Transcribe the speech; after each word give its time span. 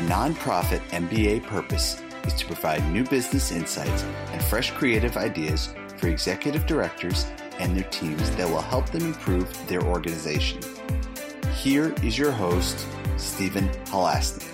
The 0.00 0.06
nonprofit 0.06 0.80
MBA 0.92 1.42
purpose 1.42 2.02
is 2.26 2.32
to 2.32 2.46
provide 2.46 2.82
new 2.90 3.04
business 3.04 3.52
insights 3.52 4.02
and 4.32 4.42
fresh 4.42 4.70
creative 4.70 5.18
ideas 5.18 5.74
for 5.98 6.08
executive 6.08 6.64
directors 6.64 7.26
and 7.58 7.76
their 7.76 7.84
teams 7.90 8.30
that 8.36 8.48
will 8.48 8.62
help 8.62 8.88
them 8.88 9.04
improve 9.04 9.46
their 9.68 9.82
organization. 9.82 10.62
Here 11.54 11.94
is 12.02 12.16
your 12.16 12.32
host, 12.32 12.86
Stephen 13.18 13.68
Halasnik. 13.88 14.48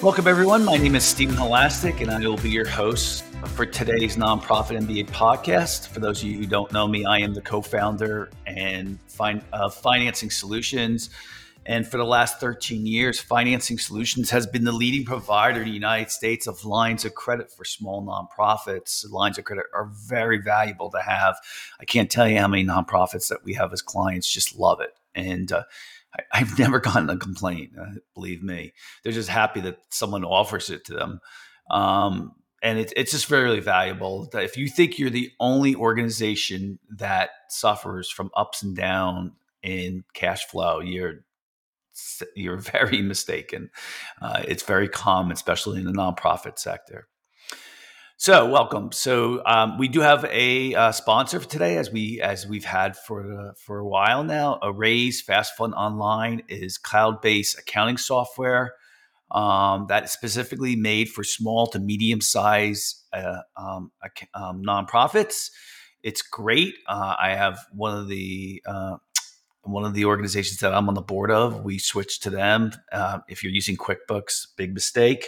Welcome, 0.00 0.26
everyone. 0.26 0.64
My 0.64 0.78
name 0.78 0.94
is 0.94 1.04
Stephen 1.04 1.36
Halasnik, 1.36 2.00
and 2.00 2.10
I 2.10 2.18
will 2.20 2.38
be 2.38 2.48
your 2.48 2.66
host 2.66 3.24
for 3.48 3.66
today's 3.66 4.16
Nonprofit 4.16 4.80
MBA 4.86 5.10
podcast. 5.10 5.88
For 5.88 6.00
those 6.00 6.22
of 6.22 6.28
you 6.28 6.38
who 6.38 6.46
don't 6.46 6.72
know 6.72 6.88
me, 6.88 7.04
I 7.04 7.18
am 7.18 7.34
the 7.34 7.42
co 7.42 7.60
founder 7.60 8.30
and 8.46 8.98
fin- 9.08 9.44
uh, 9.52 9.68
Financing 9.68 10.30
Solutions. 10.30 11.10
And 11.64 11.86
for 11.86 11.96
the 11.96 12.04
last 12.04 12.40
13 12.40 12.86
years, 12.86 13.20
Financing 13.20 13.78
Solutions 13.78 14.30
has 14.30 14.46
been 14.46 14.64
the 14.64 14.72
leading 14.72 15.04
provider 15.04 15.60
in 15.60 15.68
the 15.68 15.74
United 15.74 16.10
States 16.10 16.46
of 16.46 16.64
lines 16.64 17.04
of 17.04 17.14
credit 17.14 17.52
for 17.52 17.64
small 17.64 18.02
nonprofits. 18.04 19.08
Lines 19.08 19.38
of 19.38 19.44
credit 19.44 19.66
are 19.72 19.90
very 20.08 20.38
valuable 20.38 20.90
to 20.90 21.00
have. 21.00 21.36
I 21.80 21.84
can't 21.84 22.10
tell 22.10 22.28
you 22.28 22.38
how 22.38 22.48
many 22.48 22.64
nonprofits 22.64 23.28
that 23.28 23.44
we 23.44 23.54
have 23.54 23.72
as 23.72 23.80
clients 23.80 24.30
just 24.30 24.58
love 24.58 24.80
it. 24.80 24.90
And 25.14 25.52
uh, 25.52 25.62
I, 26.32 26.38
have 26.38 26.58
never 26.58 26.80
gotten 26.80 27.08
a 27.10 27.16
complaint, 27.16 27.72
uh, 27.80 28.00
believe 28.14 28.42
me. 28.42 28.72
They're 29.02 29.12
just 29.12 29.28
happy 29.28 29.60
that 29.60 29.78
someone 29.90 30.24
offers 30.24 30.68
it 30.68 30.84
to 30.86 30.94
them. 30.94 31.20
Um, 31.70 32.32
and 32.60 32.78
it, 32.78 32.92
it's 32.96 33.12
just 33.12 33.26
very, 33.26 33.44
really 33.44 33.60
valuable. 33.60 34.28
If 34.34 34.56
you 34.56 34.68
think 34.68 34.98
you're 34.98 35.10
the 35.10 35.30
only 35.38 35.74
organization 35.74 36.78
that 36.90 37.30
suffers 37.48 38.10
from 38.10 38.30
ups 38.36 38.62
and 38.62 38.76
downs 38.76 39.32
in 39.62 40.04
cash 40.14 40.46
flow, 40.46 40.80
you're 40.80 41.24
you're 42.34 42.56
very 42.60 43.02
mistaken. 43.02 43.70
Uh, 44.20 44.42
it's 44.46 44.62
very 44.62 44.88
common, 44.88 45.32
especially 45.32 45.80
in 45.80 45.86
the 45.86 45.92
nonprofit 45.92 46.58
sector. 46.58 47.08
So, 48.16 48.48
welcome. 48.48 48.92
So, 48.92 49.42
um, 49.46 49.78
we 49.78 49.88
do 49.88 50.00
have 50.00 50.24
a 50.26 50.74
uh, 50.74 50.92
sponsor 50.92 51.40
for 51.40 51.48
today, 51.48 51.76
as 51.76 51.90
we 51.90 52.20
as 52.20 52.46
we've 52.46 52.64
had 52.64 52.96
for 52.96 53.48
uh, 53.48 53.52
for 53.56 53.80
a 53.80 53.86
while 53.86 54.22
now. 54.22 54.60
Araize 54.62 55.20
Fast 55.20 55.56
Fund 55.56 55.74
Online 55.74 56.42
is 56.48 56.78
cloud 56.78 57.20
based 57.20 57.58
accounting 57.58 57.96
software 57.96 58.74
um, 59.32 59.86
that 59.88 60.04
is 60.04 60.12
specifically 60.12 60.76
made 60.76 61.08
for 61.08 61.24
small 61.24 61.66
to 61.68 61.78
medium 61.78 62.20
size 62.20 63.02
uh, 63.12 63.38
um, 63.56 63.90
um, 64.34 64.62
nonprofits. 64.62 65.50
It's 66.02 66.22
great. 66.22 66.74
Uh, 66.86 67.14
I 67.18 67.30
have 67.30 67.58
one 67.72 67.96
of 67.96 68.08
the 68.08 68.62
uh, 68.66 68.96
one 69.64 69.84
of 69.84 69.94
the 69.94 70.04
organizations 70.04 70.60
that 70.60 70.74
I'm 70.74 70.88
on 70.88 70.94
the 70.94 71.02
board 71.02 71.30
of, 71.30 71.64
we 71.64 71.78
switched 71.78 72.22
to 72.24 72.30
them. 72.30 72.72
Uh, 72.90 73.20
if 73.28 73.42
you're 73.42 73.52
using 73.52 73.76
QuickBooks, 73.76 74.46
big 74.56 74.74
mistake. 74.74 75.24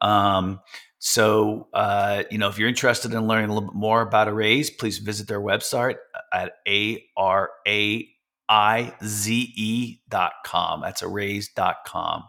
Um, 0.00 0.60
so, 0.98 1.68
uh, 1.72 2.24
you 2.30 2.38
know, 2.38 2.48
if 2.48 2.58
you're 2.58 2.68
interested 2.68 3.12
in 3.12 3.26
learning 3.26 3.50
a 3.50 3.54
little 3.54 3.70
bit 3.70 3.76
more 3.76 4.02
about 4.02 4.28
Araize, 4.28 4.70
please 4.78 4.98
visit 4.98 5.26
their 5.26 5.40
website 5.40 5.96
at 6.32 6.52
a 6.68 7.02
r 7.16 7.50
a 7.66 8.08
i 8.48 8.92
z 9.04 9.52
e 9.56 10.00
dot 10.08 10.32
com. 10.44 10.82
That's 10.82 11.02
araize 11.02 11.46
dot 11.54 11.76
com. 11.86 12.24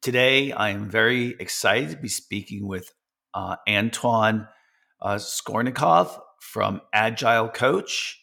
Today, 0.00 0.50
I 0.52 0.70
am 0.70 0.88
very 0.88 1.36
excited 1.38 1.90
to 1.90 1.96
be 1.96 2.08
speaking 2.08 2.66
with 2.66 2.90
uh, 3.34 3.56
Anton 3.66 4.48
uh, 5.00 5.16
Skornyakov 5.16 6.18
from 6.40 6.80
Agile 6.92 7.48
Coach. 7.48 8.20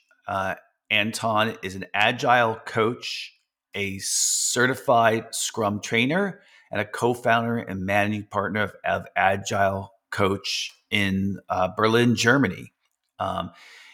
Anton 0.92 1.56
is 1.62 1.76
an 1.76 1.86
agile 1.94 2.56
coach, 2.66 3.34
a 3.76 4.00
certified 4.00 5.28
Scrum 5.36 5.82
trainer, 5.82 6.42
and 6.72 6.82
a 6.82 6.86
co 6.86 7.14
founder 7.14 7.58
and 7.58 7.86
managing 7.86 8.24
partner 8.24 8.64
of, 8.64 8.74
of 8.84 9.06
Agile 9.16 9.92
Coach 10.12 10.72
in 10.90 11.40
uh, 11.50 11.70
Berlin, 11.76 12.16
Germany. 12.16 12.74
Um, 13.20 13.52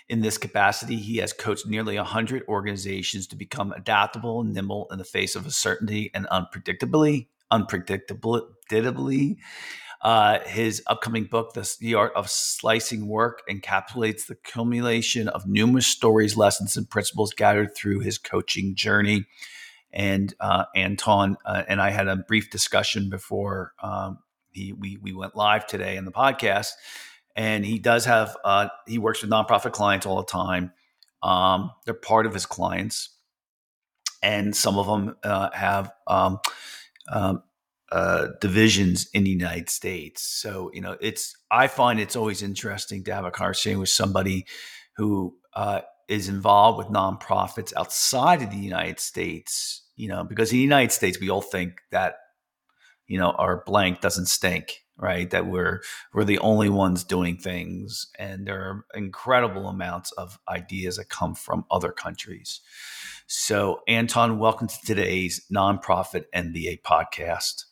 in 0.07 0.21
this 0.21 0.37
capacity, 0.37 0.97
he 0.97 1.17
has 1.17 1.33
coached 1.33 1.65
nearly 1.65 1.95
100 1.97 2.43
organizations 2.47 3.27
to 3.27 3.35
become 3.35 3.71
adaptable 3.71 4.41
and 4.41 4.53
nimble 4.53 4.87
in 4.91 4.99
the 4.99 5.03
face 5.03 5.35
of 5.35 5.45
uncertainty 5.45 6.11
and 6.13 6.27
unpredictably, 6.27 7.27
unpredictably 7.51 9.37
uh, 10.05 10.39
his 10.45 10.83
upcoming 10.85 11.23
book, 11.23 11.55
The 11.79 11.95
Art 11.95 12.13
of 12.15 12.29
Slicing 12.29 13.07
Work, 13.07 13.41
encapsulates 13.49 14.27
the 14.27 14.33
accumulation 14.33 15.27
of 15.27 15.47
numerous 15.47 15.87
stories, 15.87 16.37
lessons, 16.37 16.77
and 16.77 16.87
principles 16.87 17.33
gathered 17.33 17.75
through 17.75 18.01
his 18.01 18.19
coaching 18.19 18.75
journey. 18.75 19.25
And 19.91 20.31
uh, 20.39 20.65
Anton 20.75 21.37
uh, 21.43 21.63
and 21.67 21.81
I 21.81 21.89
had 21.89 22.07
a 22.07 22.17
brief 22.17 22.51
discussion 22.51 23.09
before 23.09 23.73
um, 23.81 24.19
he, 24.51 24.73
we, 24.73 24.97
we 24.97 25.11
went 25.11 25.35
live 25.35 25.65
today 25.65 25.97
in 25.97 26.05
the 26.05 26.11
podcast. 26.11 26.73
And 27.35 27.65
he 27.65 27.79
does 27.79 28.05
have, 28.05 28.37
uh, 28.45 28.67
he 28.85 28.99
works 28.99 29.23
with 29.23 29.31
nonprofit 29.31 29.71
clients 29.71 30.05
all 30.05 30.17
the 30.17 30.31
time. 30.31 30.71
Um, 31.23 31.71
they're 31.85 31.95
part 31.95 32.27
of 32.27 32.33
his 32.35 32.45
clients. 32.45 33.09
And 34.21 34.55
some 34.55 34.77
of 34.77 34.85
them 34.85 35.15
uh, 35.23 35.49
have 35.51 35.91
um, 36.05 36.41
um, 37.11 37.41
uh, 37.91 38.27
divisions 38.41 39.07
in 39.13 39.23
the 39.23 39.29
United 39.29 39.69
States. 39.69 40.21
So 40.23 40.71
you 40.73 40.81
know, 40.81 40.97
it's 41.01 41.35
I 41.51 41.67
find 41.67 41.99
it's 41.99 42.15
always 42.15 42.41
interesting 42.41 43.03
to 43.05 43.13
have 43.13 43.25
a 43.25 43.31
conversation 43.31 43.79
with 43.79 43.89
somebody 43.89 44.45
who 44.97 45.35
uh, 45.53 45.81
is 46.07 46.27
involved 46.29 46.77
with 46.77 46.87
nonprofits 46.87 47.73
outside 47.75 48.41
of 48.41 48.51
the 48.51 48.57
United 48.57 48.99
States. 48.99 49.83
You 49.95 50.09
know, 50.09 50.23
because 50.23 50.51
in 50.51 50.57
the 50.57 50.63
United 50.63 50.91
States, 50.91 51.19
we 51.19 51.29
all 51.29 51.41
think 51.41 51.79
that 51.91 52.15
you 53.07 53.17
know 53.19 53.31
our 53.31 53.63
blank 53.65 54.01
doesn't 54.01 54.27
stink, 54.27 54.83
right? 54.97 55.29
That 55.29 55.45
we're 55.45 55.81
we're 56.13 56.23
the 56.23 56.39
only 56.39 56.69
ones 56.69 57.03
doing 57.03 57.37
things, 57.37 58.07
and 58.17 58.47
there 58.47 58.61
are 58.61 58.85
incredible 58.95 59.67
amounts 59.67 60.11
of 60.13 60.39
ideas 60.49 60.97
that 60.97 61.09
come 61.09 61.35
from 61.35 61.65
other 61.69 61.91
countries. 61.91 62.61
So, 63.27 63.81
Anton, 63.87 64.39
welcome 64.39 64.67
to 64.67 64.85
today's 64.85 65.45
nonprofit 65.53 66.25
MBA 66.35 66.81
podcast. 66.83 67.65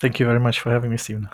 Thank 0.00 0.20
you 0.20 0.26
very 0.26 0.40
much 0.40 0.60
for 0.60 0.70
having 0.70 0.90
me, 0.90 0.96
Stephen. 0.96 1.28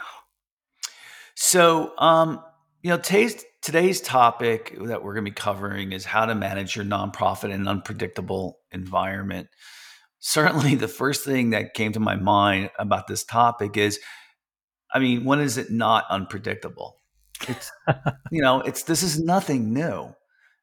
So, 1.34 1.93
um, 1.98 2.43
you 2.82 2.91
know, 2.91 2.98
today's, 2.98 3.44
today's 3.62 4.00
topic 4.00 4.76
that 4.82 5.03
we're 5.03 5.15
going 5.15 5.25
to 5.25 5.31
be 5.31 5.34
covering 5.34 5.93
is 5.93 6.04
how 6.04 6.26
to 6.26 6.34
manage 6.34 6.76
your 6.76 6.84
nonprofit 6.84 7.44
in 7.44 7.53
an 7.53 7.69
unpredictable 7.69 8.59
environment. 8.72 9.49
Certainly, 10.19 10.75
the 10.76 10.88
first 10.88 11.25
thing 11.25 11.50
that 11.50 11.75
came 11.75 11.93
to 11.93 12.00
my 12.00 12.16
mind 12.16 12.70
about 12.78 13.06
this 13.06 13.25
topic 13.25 13.76
is, 13.76 13.99
I 14.93 14.99
mean, 14.99 15.25
when 15.25 15.41
is 15.41 15.56
it 15.56 15.70
not 15.70 16.04
unpredictable? 16.10 16.97
It's, 17.49 17.72
you 18.31 18.43
know, 18.43 18.60
it's 18.60 18.82
this 18.82 19.03
is 19.03 19.19
nothing 19.19 19.72
new. 19.72 20.15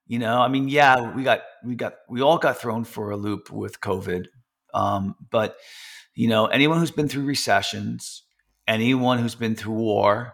You 0.06 0.20
know, 0.20 0.40
I 0.40 0.48
mean, 0.48 0.70
yeah, 0.70 1.14
we 1.14 1.24
got 1.24 1.42
we 1.66 1.76
got 1.76 1.96
we 2.08 2.22
all 2.22 2.38
got 2.38 2.60
thrown 2.60 2.84
for 2.84 3.12
a 3.12 3.18
loop 3.18 3.52
with 3.52 3.82
COVID, 3.82 4.28
um, 4.74 5.16
but 5.32 5.58
you 6.18 6.28
know, 6.28 6.48
anyone 6.48 6.80
who's 6.80 6.90
been 6.90 7.08
through 7.08 7.26
recessions, 7.26 8.24
anyone 8.68 9.20
who's 9.20 9.36
been 9.36 9.56
through 9.56 9.76
war, 9.76 10.34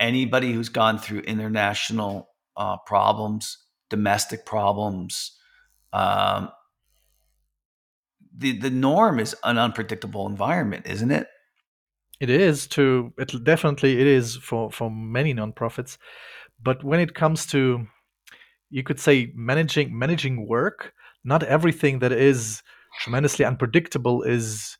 anybody 0.00 0.54
who's 0.54 0.70
gone 0.70 0.98
through 0.98 1.20
international 1.20 2.30
uh, 2.56 2.78
problems, 2.86 3.58
domestic 3.90 4.46
problems, 4.46 5.38
um, 5.92 6.50
the 8.34 8.58
the 8.58 8.70
norm 8.70 9.20
is 9.20 9.36
an 9.44 9.58
unpredictable 9.58 10.26
environment, 10.26 10.86
isn't 10.86 11.10
it? 11.10 11.26
It 12.18 12.30
is 12.30 12.66
to 12.68 13.12
it 13.18 13.34
definitely 13.44 14.00
it 14.00 14.06
is 14.06 14.36
for 14.36 14.72
for 14.72 14.90
many 14.90 15.34
nonprofits, 15.34 15.98
but 16.62 16.82
when 16.82 17.00
it 17.00 17.14
comes 17.14 17.44
to 17.48 17.86
you 18.70 18.82
could 18.82 18.98
say 18.98 19.30
managing 19.34 19.98
managing 19.98 20.48
work, 20.48 20.94
not 21.22 21.42
everything 21.42 21.98
that 21.98 22.12
is 22.12 22.62
tremendously 23.02 23.44
unpredictable 23.44 24.22
is 24.22 24.78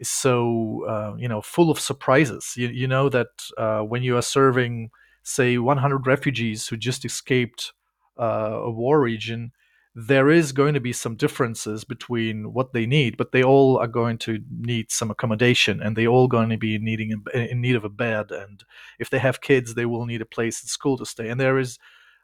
is 0.00 0.08
so 0.08 0.84
uh, 0.88 1.14
you 1.16 1.28
know 1.28 1.40
full 1.40 1.70
of 1.70 1.78
surprises. 1.78 2.54
You, 2.56 2.68
you 2.68 2.88
know 2.88 3.08
that 3.08 3.28
uh, 3.56 3.80
when 3.80 4.02
you 4.02 4.16
are 4.16 4.22
serving, 4.22 4.90
say, 5.22 5.58
100 5.58 6.06
refugees 6.06 6.66
who 6.66 6.76
just 6.76 7.04
escaped 7.04 7.72
uh, 8.18 8.60
a 8.64 8.70
war 8.70 9.00
region, 9.00 9.52
there 9.94 10.30
is 10.30 10.52
going 10.52 10.74
to 10.74 10.80
be 10.80 10.92
some 10.92 11.16
differences 11.16 11.84
between 11.84 12.52
what 12.52 12.72
they 12.72 12.86
need, 12.86 13.16
but 13.16 13.32
they 13.32 13.42
all 13.42 13.76
are 13.78 13.88
going 13.88 14.18
to 14.18 14.38
need 14.50 14.90
some 14.90 15.10
accommodation, 15.10 15.80
and 15.82 15.96
they 15.96 16.06
all 16.06 16.28
going 16.28 16.48
to 16.48 16.56
be 16.56 16.78
needing 16.78 17.22
in 17.34 17.60
need 17.60 17.76
of 17.76 17.84
a 17.84 17.88
bed. 17.88 18.30
And 18.30 18.64
if 18.98 19.10
they 19.10 19.18
have 19.18 19.40
kids, 19.40 19.74
they 19.74 19.86
will 19.86 20.06
need 20.06 20.22
a 20.22 20.26
place 20.26 20.62
at 20.64 20.68
school 20.68 20.96
to 20.98 21.06
stay. 21.06 21.28
And 21.28 21.40
there 21.40 21.58
is 21.58 21.78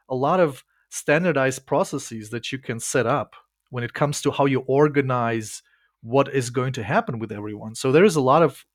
a 0.09 0.15
lot 0.15 0.39
of 0.39 0.63
standardized 0.89 1.65
processes 1.65 2.29
that 2.29 2.51
you 2.51 2.57
can 2.57 2.79
set 2.79 3.05
up 3.05 3.35
when 3.69 3.83
it 3.83 3.93
comes 3.93 4.21
to 4.21 4.31
how 4.31 4.45
you 4.45 4.61
organize 4.61 5.61
what 6.07 6.33
is 6.33 6.49
going 6.49 6.73
to 6.73 6.83
happen 6.83 7.19
with 7.19 7.31
everyone. 7.31 7.75
So 7.75 7.91
there 7.91 8.05
is 8.05 8.15
a 8.15 8.21
lot 8.21 8.41
of, 8.41 8.65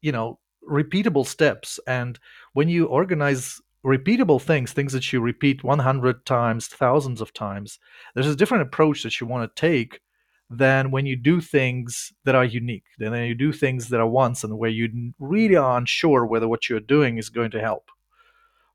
you 0.00 0.10
know, 0.10 0.38
repeatable 0.68 1.26
steps. 1.26 1.78
And 1.86 2.18
when 2.54 2.68
you 2.68 2.86
organize 2.86 3.60
repeatable 3.84 4.40
things, 4.40 4.72
things 4.72 4.92
that 4.92 5.12
you 5.12 5.20
repeat 5.20 5.62
100 5.62 6.24
times, 6.24 6.68
thousands 6.68 7.20
of 7.20 7.34
times, 7.34 7.78
there's 8.14 8.26
a 8.26 8.36
different 8.36 8.62
approach 8.62 9.02
that 9.02 9.20
you 9.20 9.26
want 9.26 9.54
to 9.54 9.60
take 9.60 10.00
than 10.48 10.90
when 10.90 11.06
you 11.06 11.16
do 11.16 11.40
things 11.40 12.12
that 12.24 12.34
are 12.34 12.44
unique. 12.44 12.84
Then 12.98 13.14
you 13.24 13.34
do 13.34 13.52
things 13.52 13.88
that 13.88 14.00
are 14.00 14.06
once 14.06 14.44
and 14.44 14.58
where 14.58 14.70
you 14.70 15.12
really 15.18 15.56
are 15.56 15.78
unsure 15.78 16.24
whether 16.26 16.48
what 16.48 16.68
you're 16.68 16.80
doing 16.80 17.18
is 17.18 17.28
going 17.28 17.50
to 17.52 17.60
help. 17.60 17.90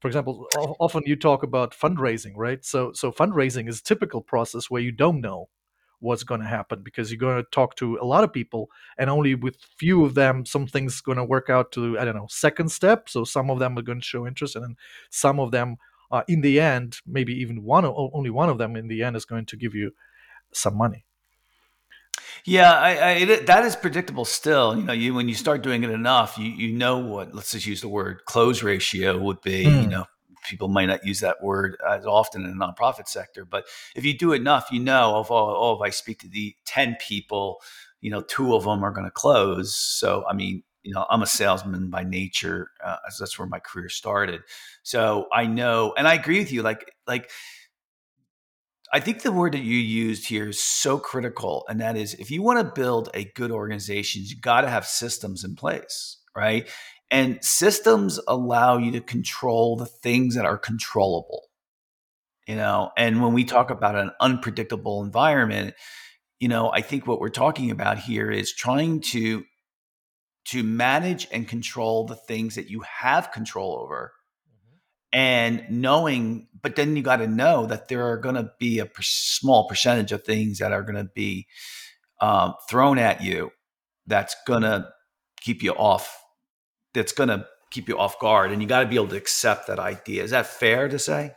For 0.02 0.08
example, 0.08 0.48
often 0.80 1.04
you 1.06 1.16
talk 1.16 1.42
about 1.42 1.74
fundraising, 1.74 2.34
right? 2.36 2.64
So, 2.64 2.92
so 2.94 3.12
fundraising 3.12 3.68
is 3.68 3.80
a 3.80 3.84
typical 3.84 4.22
process 4.22 4.70
where 4.70 4.82
you 4.82 4.92
don't 4.92 5.22
know 5.22 5.50
what's 6.00 6.24
going 6.24 6.42
to 6.42 6.48
happen 6.48 6.82
because 6.84 7.12
you're 7.12 7.20
going 7.20 7.42
to 7.42 7.50
talk 7.52 7.76
to 7.76 7.98
a 8.02 8.06
lot 8.06 8.24
of 8.24 8.32
people 8.32 8.70
and 8.98 9.10
only 9.10 9.36
with 9.36 9.58
few 9.78 10.06
of 10.06 10.14
them 10.14 10.46
something's 10.46 11.02
going 11.02 11.18
to 11.18 11.24
work 11.24 11.50
out 11.50 11.72
to 11.72 11.98
i 12.00 12.06
don't 12.06 12.16
know 12.16 12.28
second 12.30 12.70
step 12.72 13.10
so 13.10 13.24
some 13.24 13.50
of 13.50 13.60
them 13.60 13.78
are 13.78 13.82
going 13.82 14.00
to 14.00 14.06
show 14.06 14.28
interest 14.28 14.56
and 14.56 14.76
some 15.10 15.40
of 15.40 15.52
them 15.52 15.78
uh, 16.12 16.24
in 16.28 16.42
the 16.42 16.60
end 16.60 16.98
maybe 17.06 17.34
even 17.34 17.64
one 17.64 17.86
only 17.86 18.30
one 18.30 18.50
of 18.50 18.58
them 18.58 18.76
in 18.76 18.88
the 18.88 19.04
end 19.04 19.16
is 19.16 19.26
going 19.26 19.46
to 19.46 19.58
give 19.58 19.74
you 19.74 19.92
some 20.52 20.78
money 20.78 21.04
yeah, 22.46 22.72
I, 22.72 22.96
I, 22.96 23.12
it, 23.12 23.48
that 23.48 23.66
is 23.66 23.76
predictable. 23.76 24.24
Still, 24.24 24.78
you 24.78 24.84
know, 24.84 24.94
you 24.94 25.14
when 25.14 25.28
you 25.28 25.36
start 25.36 25.64
doing 25.64 25.84
it 25.84 25.90
enough, 25.90 26.38
you 26.38 26.46
you 26.46 26.74
know 26.74 27.00
what. 27.00 27.36
Let's 27.36 27.52
just 27.52 27.66
use 27.66 27.82
the 27.82 27.90
word 27.90 28.24
close 28.26 28.64
ratio 28.64 29.18
would 29.20 29.42
be. 29.42 29.66
Mm. 29.66 29.72
You 29.72 29.84
hmm. 29.84 29.90
know, 29.90 30.06
people 30.44 30.68
might 30.68 30.88
not 30.88 31.06
use 31.06 31.19
that 31.22 31.42
word 31.42 31.78
as 31.88 32.06
often 32.06 32.45
in 32.45 32.57
the 32.57 32.66
nonprofit 32.66 33.07
sector, 33.07 33.45
but 33.45 33.66
if 33.95 34.06
you 34.06 34.18
do 34.18 34.34
enough, 34.34 34.68
you 34.72 34.80
know, 34.80 35.16
of 35.16 35.31
all, 35.31 35.56
oh, 35.56 35.75
if 35.75 35.81
I 35.81 35.89
speak 35.89 36.19
to 36.19 36.30
the 36.30 36.56
ten 36.66 36.95
people, 37.00 37.62
you 38.01 38.12
know, 38.12 38.22
two 38.22 38.56
of 38.56 38.63
them 38.63 38.84
are 38.84 38.92
going 38.92 39.06
to 39.06 39.12
close. 39.12 39.75
So, 39.75 40.24
I 40.30 40.34
mean, 40.34 40.63
you 40.84 40.94
know, 40.94 41.06
I'm 41.10 41.22
a 41.22 41.28
salesman 41.28 41.89
by 41.89 42.04
nature. 42.04 42.72
Uh, 42.84 42.98
that's 43.19 43.38
where 43.38 43.48
my 43.48 43.60
career 43.60 43.89
started. 43.89 44.42
So 44.84 45.28
I 45.34 45.45
know, 45.45 45.94
and 45.98 46.07
I 46.07 46.13
agree 46.13 46.40
with 46.40 46.51
you. 46.51 46.62
Like, 46.62 46.92
like 47.07 47.30
I 48.94 49.01
think 49.01 49.22
the 49.22 49.33
word 49.33 49.54
that 49.54 49.63
you 49.63 49.78
used 49.78 50.28
here 50.28 50.48
is 50.48 50.62
so 50.62 50.98
critical, 50.98 51.66
and 51.68 51.81
that 51.81 51.98
is 51.98 52.13
if 52.13 52.31
you 52.31 52.42
want 52.42 52.60
to 52.60 52.81
build 52.81 53.10
a 53.13 53.25
good 53.36 53.51
organization, 53.51 54.22
you 54.25 54.40
got 54.40 54.62
to 54.62 54.69
have 54.69 54.86
systems 54.86 55.44
in 55.44 55.56
place, 55.56 56.18
right? 56.33 56.69
And 57.09 57.44
systems 57.44 58.19
allow 58.27 58.77
you 58.77 58.92
to 58.92 59.01
control 59.01 59.77
the 59.77 59.86
things 59.86 60.36
that 60.36 60.45
are 60.45 60.57
controllable. 60.57 61.44
You 62.48 62.56
know, 62.56 62.92
and 62.98 63.21
when 63.21 63.33
we 63.33 63.44
talk 63.44 63.69
about 63.69 63.95
an 63.95 64.12
unpredictable 64.21 65.04
environment, 65.04 65.75
you 66.39 66.48
know, 66.48 66.71
I 66.71 66.81
think 66.81 67.06
what 67.06 67.19
we're 67.19 67.30
talking 67.30 67.71
about 67.71 67.98
here 67.98 68.31
is 68.31 68.54
trying 68.54 69.01
to 69.01 69.44
to 70.45 70.63
manage 70.63 71.27
and 71.31 71.45
control 71.45 72.06
the 72.06 72.15
things 72.15 72.56
that 72.56 72.69
you 72.69 72.81
have 72.81 73.31
control 73.31 73.77
over 73.81 74.13
and 75.12 75.63
knowing 75.69 76.48
but 76.62 76.75
then 76.75 76.95
you 76.95 77.01
got 77.01 77.18
to 77.18 77.27
know 77.27 77.65
that 77.65 77.88
there 77.88 78.07
are 78.07 78.18
going 78.18 78.36
to 78.36 78.51
be 78.59 78.80
a 78.80 78.86
per- 78.86 79.01
small 79.01 79.68
percentage 79.68 80.12
of 80.12 80.24
things 80.24 80.59
that 80.59 80.71
are 80.71 80.83
going 80.83 80.95
to 80.95 81.09
be 81.15 81.48
um, 82.21 82.54
thrown 82.69 82.98
at 82.98 83.21
you 83.21 83.51
that's 84.06 84.36
going 84.45 84.63
to 84.63 84.88
keep 85.42 85.63
you 85.63 85.71
off 85.74 86.21
that's 86.98 87.14
going 87.14 87.30
to 87.30 87.46
keep 87.72 87.88
you 87.88 87.98
off 87.98 88.20
guard 88.20 88.52
and 88.52 88.62
you 88.62 88.68
got 88.68 88.82
to 88.82 88.88
be 88.88 88.96
able 88.96 89.08
to 89.08 89.18
accept 89.18 89.68
that 89.68 89.80
idea. 89.80 90.24
Is 90.24 90.32
that 90.32 90.48
fair 90.48 90.88
to 90.88 91.00
say? 91.00 91.34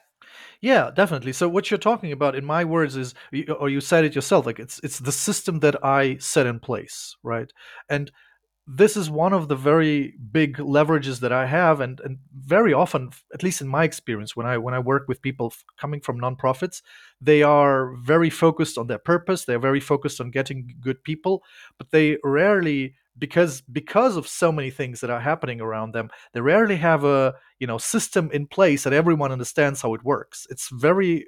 Yeah 0.60 0.90
definitely. 0.94 1.32
So 1.32 1.48
what 1.48 1.70
you're 1.70 1.78
talking 1.78 2.12
about 2.12 2.34
in 2.34 2.44
my 2.44 2.64
words 2.64 2.96
is 2.96 3.14
or 3.58 3.68
you 3.68 3.80
said 3.80 4.04
it 4.04 4.14
yourself 4.14 4.46
like 4.46 4.58
it's 4.58 4.80
it's 4.82 4.98
the 4.98 5.12
system 5.12 5.60
that 5.60 5.82
i 5.84 6.16
set 6.18 6.46
in 6.46 6.60
place 6.60 7.16
right? 7.22 7.50
And 7.88 8.10
this 8.72 8.96
is 8.96 9.10
one 9.10 9.32
of 9.32 9.48
the 9.48 9.56
very 9.56 10.14
big 10.30 10.58
leverages 10.58 11.20
that 11.20 11.32
I 11.32 11.46
have, 11.46 11.80
and, 11.80 11.98
and 12.00 12.18
very 12.32 12.72
often, 12.72 13.10
at 13.34 13.42
least 13.42 13.60
in 13.60 13.66
my 13.66 13.82
experience, 13.82 14.36
when 14.36 14.46
I 14.46 14.58
when 14.58 14.74
I 14.74 14.78
work 14.78 15.08
with 15.08 15.22
people 15.22 15.52
coming 15.76 16.00
from 16.00 16.20
nonprofits, 16.20 16.82
they 17.20 17.42
are 17.42 17.94
very 17.96 18.30
focused 18.30 18.78
on 18.78 18.86
their 18.86 18.98
purpose. 18.98 19.44
They're 19.44 19.58
very 19.58 19.80
focused 19.80 20.20
on 20.20 20.30
getting 20.30 20.76
good 20.80 21.02
people, 21.02 21.42
but 21.78 21.90
they 21.90 22.18
rarely 22.22 22.94
because 23.18 23.60
because 23.62 24.16
of 24.16 24.26
so 24.26 24.50
many 24.52 24.70
things 24.70 25.00
that 25.00 25.10
are 25.10 25.20
happening 25.20 25.60
around 25.60 25.92
them 25.92 26.08
they 26.32 26.40
rarely 26.40 26.76
have 26.76 27.04
a 27.04 27.34
you 27.58 27.66
know 27.66 27.78
system 27.78 28.30
in 28.32 28.46
place 28.46 28.84
that 28.84 28.92
everyone 28.92 29.32
understands 29.32 29.82
how 29.82 29.94
it 29.94 30.04
works 30.04 30.46
it's 30.50 30.68
very 30.70 31.26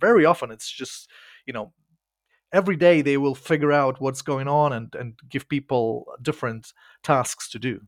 very 0.00 0.24
often 0.24 0.50
it's 0.50 0.70
just 0.70 1.08
you 1.46 1.52
know 1.52 1.72
every 2.52 2.76
day 2.76 3.02
they 3.02 3.16
will 3.16 3.34
figure 3.34 3.72
out 3.72 4.00
what's 4.00 4.22
going 4.22 4.48
on 4.48 4.72
and, 4.72 4.94
and 4.94 5.18
give 5.28 5.48
people 5.48 6.06
different 6.22 6.72
tasks 7.02 7.50
to 7.50 7.58
do. 7.58 7.80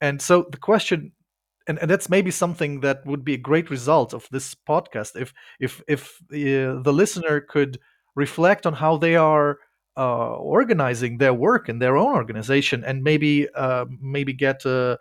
And 0.00 0.20
so 0.20 0.46
the 0.50 0.58
question 0.58 1.12
and, 1.68 1.80
and 1.80 1.90
that's 1.90 2.08
maybe 2.08 2.30
something 2.30 2.80
that 2.80 3.04
would 3.04 3.24
be 3.24 3.34
a 3.34 3.38
great 3.38 3.70
result 3.70 4.14
of 4.14 4.28
this 4.30 4.54
podcast 4.54 5.20
if 5.20 5.34
if 5.58 5.82
if 5.88 6.20
uh, 6.30 6.80
the 6.80 6.92
listener 6.92 7.40
could 7.40 7.78
reflect 8.14 8.66
on 8.66 8.72
how 8.74 8.96
they 8.96 9.16
are 9.16 9.58
uh, 9.96 10.34
organizing 10.36 11.18
their 11.18 11.34
work 11.34 11.68
in 11.68 11.78
their 11.78 11.96
own 11.96 12.14
organization 12.14 12.84
and 12.84 13.02
maybe 13.02 13.48
uh, 13.54 13.86
maybe 14.00 14.32
get 14.32 14.64
uh, 14.66 14.96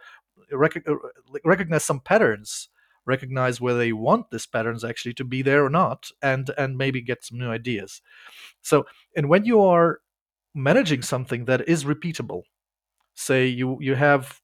rec- 0.51 0.87
uh, 0.87 0.95
recognize 1.43 1.83
some 1.83 1.99
patterns 1.99 2.69
recognize 3.05 3.61
where 3.61 3.75
they 3.75 3.91
want 3.93 4.31
these 4.31 4.47
patterns 4.47 4.83
actually 4.83 5.13
to 5.13 5.23
be 5.23 5.41
there 5.41 5.63
or 5.63 5.69
not 5.69 6.09
and 6.21 6.49
and 6.57 6.77
maybe 6.77 7.01
get 7.01 7.23
some 7.23 7.37
new 7.37 7.49
ideas. 7.51 8.01
So, 8.61 8.85
and 9.15 9.29
when 9.29 9.45
you 9.45 9.61
are 9.61 10.01
managing 10.55 11.01
something 11.03 11.45
that 11.45 11.67
is 11.69 11.85
repeatable, 11.85 12.43
say 13.15 13.47
you 13.47 13.77
you 13.81 13.95
have 13.95 14.41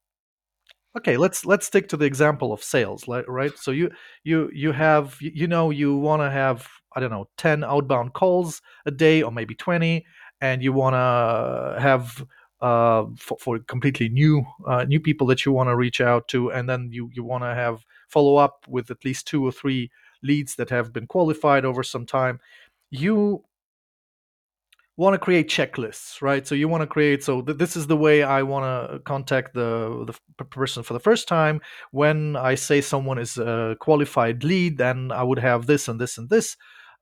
okay 0.98 1.18
let's 1.18 1.46
let's 1.46 1.66
stick 1.68 1.88
to 1.90 1.98
the 1.98 2.06
example 2.06 2.52
of 2.54 2.64
sales 2.64 3.06
right? 3.08 3.58
So 3.58 3.72
you 3.72 3.92
you 4.24 4.50
you 4.54 4.72
have 4.72 5.18
you 5.20 5.48
know 5.48 5.70
you 5.70 5.96
want 5.98 6.22
to 6.22 6.30
have 6.30 6.68
i 6.96 7.00
don't 7.00 7.12
know 7.12 7.28
10 7.38 7.64
outbound 7.64 8.14
calls 8.14 8.62
a 8.86 8.92
day 8.92 9.22
or 9.22 9.32
maybe 9.32 9.56
20 9.56 10.06
and 10.42 10.64
you 10.64 10.74
want 10.74 10.94
to 10.96 11.80
have 11.80 12.26
uh, 12.62 13.06
for, 13.18 13.38
for, 13.40 13.60
completely 13.60 14.10
new 14.10 14.44
uh, 14.68 14.84
new 14.84 15.00
people 15.00 15.26
that 15.28 15.46
you 15.46 15.52
want 15.52 15.68
to 15.68 15.76
reach 15.76 16.00
out 16.00 16.28
to 16.28 16.52
and 16.52 16.70
then 16.70 16.90
you 16.92 17.10
you 17.14 17.24
want 17.24 17.44
to 17.44 17.56
have 17.56 17.84
follow 18.08 18.36
up 18.36 18.66
with 18.68 18.92
at 18.92 19.04
least 19.04 19.26
two 19.26 19.44
or 19.46 19.52
three 19.52 19.90
leads 20.22 20.56
that 20.56 20.70
have 20.70 20.94
been 20.94 21.08
qualified 21.08 21.66
over 21.66 21.82
some 21.82 22.06
time 22.06 22.40
you 22.92 23.44
want 24.98 25.14
to 25.16 25.18
create 25.18 25.50
checklists, 25.50 26.22
right? 26.22 26.46
So 26.46 26.54
you 26.54 26.68
want 26.68 26.82
to 26.82 26.88
create 26.88 27.24
so 27.24 27.42
th- 27.42 27.58
this 27.58 27.76
is 27.76 27.88
the 27.88 27.98
way 27.98 28.24
I 28.24 28.44
want 28.44 28.66
to 28.66 29.00
contact 29.00 29.54
the 29.54 30.14
the 30.38 30.46
person 30.46 30.84
for 30.84 30.94
the 30.94 31.00
first 31.00 31.28
time. 31.28 31.62
When 31.92 32.36
I 32.36 32.56
say 32.56 32.82
someone 32.82 33.18
is 33.18 33.38
a 33.38 33.76
qualified 33.80 34.44
lead, 34.44 34.78
then 34.78 35.12
I 35.12 35.24
would 35.24 35.40
have 35.40 35.66
this 35.66 35.88
and 35.88 36.00
this 36.00 36.18
and 36.18 36.30
this 36.30 36.56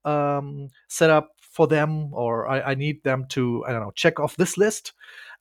um, 0.05 0.69
set 0.87 1.09
up 1.09 1.31
for 1.49 1.67
them, 1.67 2.13
or 2.13 2.47
I, 2.47 2.61
I 2.61 2.75
need 2.75 3.03
them 3.03 3.25
to 3.29 3.65
I 3.67 3.71
don't 3.71 3.81
know 3.81 3.91
check 3.95 4.19
off 4.19 4.37
this 4.37 4.57
list. 4.57 4.93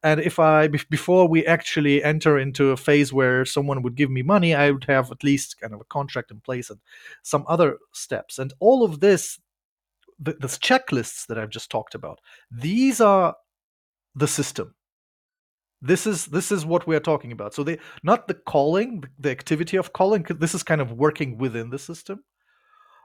And 0.03 0.21
if 0.21 0.39
I 0.39 0.69
before 0.69 1.29
we 1.29 1.45
actually 1.45 2.03
enter 2.03 2.39
into 2.39 2.71
a 2.71 2.77
phase 2.77 3.13
where 3.13 3.45
someone 3.45 3.83
would 3.83 3.97
give 3.97 4.11
me 4.11 4.23
money, 4.23 4.55
I 4.55 4.71
would 4.71 4.85
have 4.85 5.11
at 5.11 5.25
least 5.25 5.61
kind 5.61 5.75
of 5.75 5.81
a 5.81 5.85
contract 5.85 6.31
in 6.31 6.41
place 6.41 6.71
and 6.71 6.81
some 7.23 7.45
other 7.49 7.79
steps. 7.93 8.39
And 8.39 8.53
all 8.61 8.85
of 8.85 9.01
this 9.01 9.39
the, 10.21 10.33
the 10.33 10.49
checklists 10.49 11.27
that 11.27 11.39
I've 11.39 11.51
just 11.51 11.71
talked 11.71 11.95
about, 11.95 12.21
these 12.51 13.01
are 13.01 13.37
the 14.15 14.27
system. 14.29 14.75
This 15.81 16.07
is 16.07 16.27
this 16.27 16.51
is 16.51 16.67
what 16.67 16.87
we 16.89 16.97
are 16.97 17.01
talking 17.01 17.31
about. 17.31 17.55
So 17.55 17.63
they 17.63 17.79
not 18.03 18.27
the 18.29 18.35
calling, 18.35 19.05
the 19.19 19.31
activity 19.31 19.77
of 19.77 19.93
calling. 19.93 20.25
This 20.29 20.55
is 20.55 20.63
kind 20.65 20.81
of 20.81 20.93
working 20.93 21.39
within 21.39 21.71
the 21.71 21.79
system. 21.79 22.25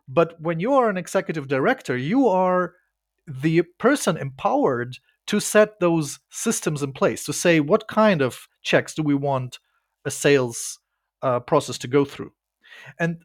But 0.08 0.40
when 0.42 0.60
you 0.60 0.74
are 0.74 0.90
an 0.90 0.98
executive 0.98 1.48
director, 1.48 1.96
you 1.96 2.28
are 2.28 2.74
the 3.28 3.62
person 3.80 4.18
empowered 4.18 4.98
to 5.28 5.40
set 5.40 5.80
those 5.80 6.20
systems 6.30 6.84
in 6.84 6.92
place 6.92 7.24
to 7.26 7.34
say 7.34 7.60
what 7.60 7.88
kind 7.88 8.22
of 8.22 8.48
checks 8.62 8.94
do 8.94 9.02
we 9.02 9.16
want 9.16 9.60
a 10.06 10.12
sales 10.12 10.80
uh, 11.22 11.40
process 11.40 11.78
to 11.78 11.88
go 11.88 12.04
through 12.04 12.32
and 13.00 13.24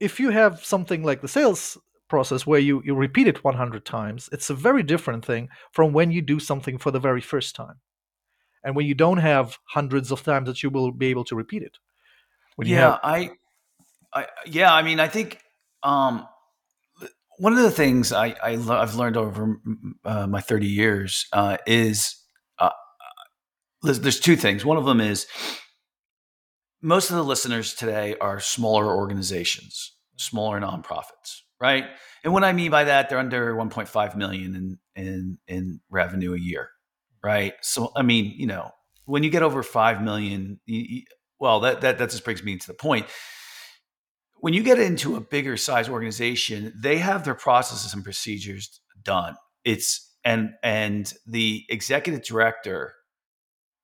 if 0.00 0.20
you 0.20 0.30
have 0.30 0.64
something 0.64 1.02
like 1.02 1.22
the 1.22 1.28
sales 1.28 1.78
process 2.08 2.46
where 2.46 2.60
you, 2.60 2.82
you 2.84 2.94
repeat 2.94 3.26
it 3.26 3.42
100 3.44 3.84
times, 3.84 4.28
it's 4.32 4.50
a 4.50 4.54
very 4.54 4.82
different 4.82 5.24
thing 5.24 5.48
from 5.72 5.92
when 5.92 6.10
you 6.10 6.22
do 6.22 6.38
something 6.38 6.78
for 6.78 6.90
the 6.90 7.00
very 7.00 7.20
first 7.20 7.54
time. 7.54 7.76
And 8.62 8.74
when 8.74 8.86
you 8.86 8.94
don't 8.94 9.18
have 9.18 9.58
hundreds 9.64 10.10
of 10.10 10.22
times 10.22 10.46
that 10.48 10.62
you 10.62 10.70
will 10.70 10.92
be 10.92 11.06
able 11.06 11.24
to 11.24 11.36
repeat 11.36 11.62
it. 11.62 11.78
When 12.56 12.68
yeah, 12.68 12.92
have- 12.92 13.00
I, 13.02 13.30
I, 14.12 14.26
yeah, 14.46 14.74
I 14.74 14.82
mean, 14.82 15.00
I 15.00 15.08
think 15.08 15.40
um, 15.82 16.26
one 17.38 17.52
of 17.52 17.62
the 17.62 17.70
things 17.70 18.12
I, 18.12 18.34
I 18.42 18.56
have 18.56 18.94
learned 18.94 19.16
over 19.16 19.60
uh, 20.04 20.26
my 20.26 20.40
30 20.40 20.66
years 20.66 21.26
uh, 21.32 21.58
is 21.66 22.16
uh, 22.58 22.70
there's, 23.82 24.00
there's 24.00 24.20
two 24.20 24.36
things. 24.36 24.64
One 24.64 24.76
of 24.76 24.84
them 24.84 25.00
is 25.00 25.26
most 26.82 27.10
of 27.10 27.16
the 27.16 27.24
listeners 27.24 27.74
today 27.74 28.16
are 28.20 28.40
smaller 28.40 28.94
organizations, 28.94 29.92
smaller 30.16 30.60
nonprofits 30.60 31.42
right? 31.60 31.84
And 32.24 32.32
what 32.32 32.44
I 32.44 32.52
mean 32.52 32.70
by 32.70 32.84
that, 32.84 33.08
they're 33.08 33.18
under 33.18 33.54
1.5 33.54 34.16
million 34.16 34.54
in 34.54 34.78
in 34.94 35.38
in 35.46 35.80
revenue 35.90 36.34
a 36.34 36.38
year, 36.38 36.70
right? 37.22 37.54
So 37.62 37.92
I 37.96 38.02
mean, 38.02 38.32
you 38.36 38.46
know, 38.46 38.70
when 39.04 39.22
you 39.22 39.30
get 39.30 39.42
over 39.42 39.62
five 39.62 40.02
million, 40.02 40.60
you, 40.66 40.80
you, 40.88 41.02
well, 41.38 41.60
that 41.60 41.82
that 41.82 41.98
that 41.98 42.10
just 42.10 42.24
brings 42.24 42.42
me 42.42 42.56
to 42.56 42.66
the 42.66 42.74
point. 42.74 43.06
When 44.40 44.52
you 44.52 44.62
get 44.62 44.78
into 44.78 45.16
a 45.16 45.20
bigger 45.20 45.56
size 45.56 45.88
organization, 45.88 46.72
they 46.76 46.98
have 46.98 47.24
their 47.24 47.34
processes 47.34 47.94
and 47.94 48.04
procedures 48.04 48.80
done. 49.02 49.36
It's 49.64 50.14
and 50.24 50.54
and 50.62 51.12
the 51.26 51.64
executive 51.68 52.22
director 52.22 52.92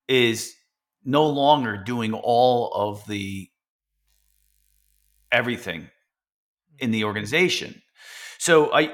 is 0.07 0.53
no 1.03 1.27
longer 1.27 1.77
doing 1.77 2.13
all 2.13 2.71
of 2.73 3.05
the 3.07 3.49
everything 5.31 5.89
in 6.79 6.91
the 6.91 7.05
organization. 7.05 7.81
So 8.37 8.73
I 8.73 8.93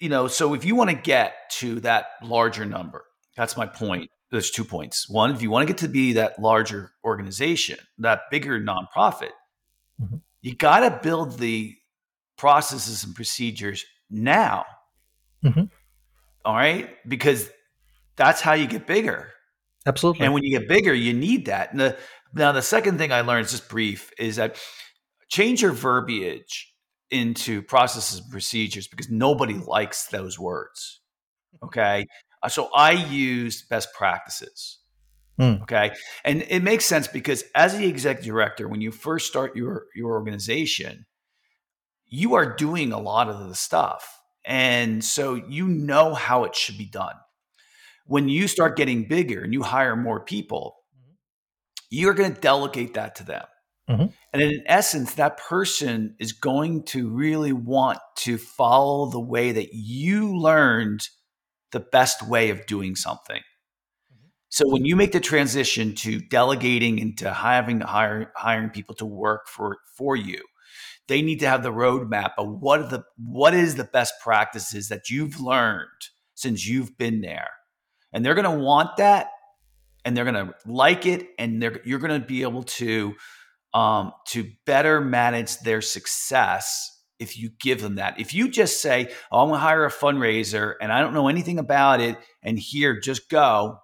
you 0.00 0.08
know, 0.08 0.28
so 0.28 0.54
if 0.54 0.64
you 0.64 0.74
want 0.74 0.90
to 0.90 0.96
get 0.96 1.34
to 1.58 1.80
that 1.80 2.06
larger 2.22 2.64
number, 2.64 3.04
that's 3.36 3.56
my 3.56 3.66
point. 3.66 4.10
There's 4.30 4.50
two 4.50 4.64
points. 4.64 5.08
One, 5.08 5.32
if 5.32 5.42
you 5.42 5.50
want 5.50 5.66
to 5.66 5.72
get 5.72 5.80
to 5.82 5.88
be 5.88 6.14
that 6.14 6.38
larger 6.40 6.92
organization, 7.04 7.78
that 7.98 8.22
bigger 8.30 8.60
nonprofit, 8.60 9.32
mm-hmm. 10.00 10.16
You 10.42 10.54
got 10.54 10.80
to 10.80 11.00
build 11.02 11.38
the 11.38 11.74
processes 12.36 13.04
and 13.04 13.14
procedures 13.14 13.84
now. 14.10 14.64
Mm-hmm. 15.44 15.64
All 16.44 16.54
right. 16.54 16.88
Because 17.08 17.50
that's 18.16 18.40
how 18.40 18.54
you 18.54 18.66
get 18.66 18.86
bigger. 18.86 19.30
Absolutely. 19.86 20.24
And 20.24 20.34
when 20.34 20.42
you 20.42 20.58
get 20.58 20.68
bigger, 20.68 20.92
you 20.92 21.12
need 21.12 21.46
that. 21.46 21.76
The, 21.76 21.96
now, 22.34 22.52
the 22.52 22.62
second 22.62 22.98
thing 22.98 23.12
I 23.12 23.22
learned, 23.22 23.48
just 23.48 23.68
brief, 23.68 24.10
is 24.18 24.36
that 24.36 24.58
change 25.28 25.62
your 25.62 25.72
verbiage 25.72 26.72
into 27.10 27.62
processes 27.62 28.20
and 28.20 28.30
procedures 28.30 28.88
because 28.88 29.10
nobody 29.10 29.54
likes 29.54 30.06
those 30.06 30.38
words. 30.38 31.00
Okay. 31.62 32.06
So 32.48 32.70
I 32.74 32.92
use 32.92 33.62
best 33.62 33.92
practices. 33.94 34.79
Mm. 35.40 35.62
Okay. 35.62 35.92
And 36.24 36.42
it 36.48 36.62
makes 36.62 36.84
sense 36.84 37.08
because 37.08 37.44
as 37.54 37.76
the 37.76 37.86
executive 37.86 38.26
director, 38.26 38.68
when 38.68 38.82
you 38.82 38.90
first 38.90 39.26
start 39.26 39.56
your, 39.56 39.86
your 39.94 40.10
organization, 40.12 41.06
you 42.06 42.34
are 42.34 42.54
doing 42.56 42.92
a 42.92 43.00
lot 43.00 43.28
of 43.30 43.48
the 43.48 43.54
stuff. 43.54 44.18
And 44.44 45.02
so 45.02 45.34
you 45.34 45.66
know 45.66 46.14
how 46.14 46.44
it 46.44 46.54
should 46.54 46.76
be 46.76 46.86
done. 46.86 47.14
When 48.06 48.28
you 48.28 48.48
start 48.48 48.76
getting 48.76 49.08
bigger 49.08 49.42
and 49.42 49.52
you 49.52 49.62
hire 49.62 49.96
more 49.96 50.20
people, 50.20 50.76
you're 51.90 52.14
going 52.14 52.34
to 52.34 52.40
delegate 52.40 52.94
that 52.94 53.14
to 53.16 53.24
them. 53.24 53.44
Mm-hmm. 53.88 54.06
And 54.32 54.42
in 54.42 54.62
essence, 54.66 55.14
that 55.14 55.38
person 55.38 56.16
is 56.18 56.32
going 56.32 56.84
to 56.86 57.08
really 57.08 57.52
want 57.52 57.98
to 58.18 58.38
follow 58.38 59.10
the 59.10 59.20
way 59.20 59.52
that 59.52 59.72
you 59.72 60.36
learned 60.36 61.00
the 61.72 61.80
best 61.80 62.26
way 62.26 62.50
of 62.50 62.66
doing 62.66 62.94
something. 62.94 63.40
So 64.50 64.68
when 64.68 64.84
you 64.84 64.96
make 64.96 65.12
the 65.12 65.20
transition 65.20 65.94
to 65.96 66.20
delegating 66.20 66.98
into 66.98 67.32
having 67.32 67.80
to 67.80 67.86
hire 67.86 68.10
hiring 68.10 68.26
hiring 68.36 68.70
people 68.70 68.94
to 68.96 69.06
work 69.06 69.48
for 69.48 69.78
for 69.96 70.16
you, 70.16 70.42
they 71.08 71.22
need 71.22 71.40
to 71.40 71.48
have 71.48 71.62
the 71.62 71.72
roadmap 71.72 72.32
of 72.38 72.48
what 72.48 72.80
are 72.80 72.88
the 72.88 73.04
what 73.16 73.54
is 73.54 73.76
the 73.76 73.84
best 73.84 74.14
practices 74.22 74.88
that 74.88 75.10
you've 75.10 75.40
learned 75.40 75.88
since 76.34 76.66
you've 76.66 76.98
been 76.98 77.20
there, 77.20 77.50
and 78.12 78.24
they're 78.24 78.34
going 78.34 78.44
to 78.58 78.64
want 78.64 78.96
that, 78.98 79.28
and 80.04 80.16
they're 80.16 80.24
going 80.24 80.46
to 80.46 80.54
like 80.66 81.06
it, 81.06 81.28
and 81.38 81.62
they're 81.62 81.80
you're 81.84 81.98
going 82.00 82.20
to 82.20 82.26
be 82.26 82.42
able 82.42 82.64
to 82.64 83.14
um, 83.74 84.12
to 84.28 84.50
better 84.66 85.00
manage 85.00 85.58
their 85.60 85.80
success 85.80 86.98
if 87.18 87.38
you 87.38 87.50
give 87.60 87.82
them 87.82 87.96
that. 87.96 88.18
If 88.18 88.34
you 88.34 88.48
just 88.48 88.80
say, 88.82 89.12
"Oh, 89.30 89.42
I'm 89.42 89.48
going 89.48 89.58
to 89.58 89.64
hire 89.64 89.84
a 89.84 89.90
fundraiser 89.90 90.74
and 90.80 90.92
I 90.92 91.00
don't 91.00 91.14
know 91.14 91.28
anything 91.28 91.58
about 91.58 92.00
it, 92.00 92.16
and 92.42 92.58
here, 92.58 92.98
just 93.00 93.28
go," 93.28 93.78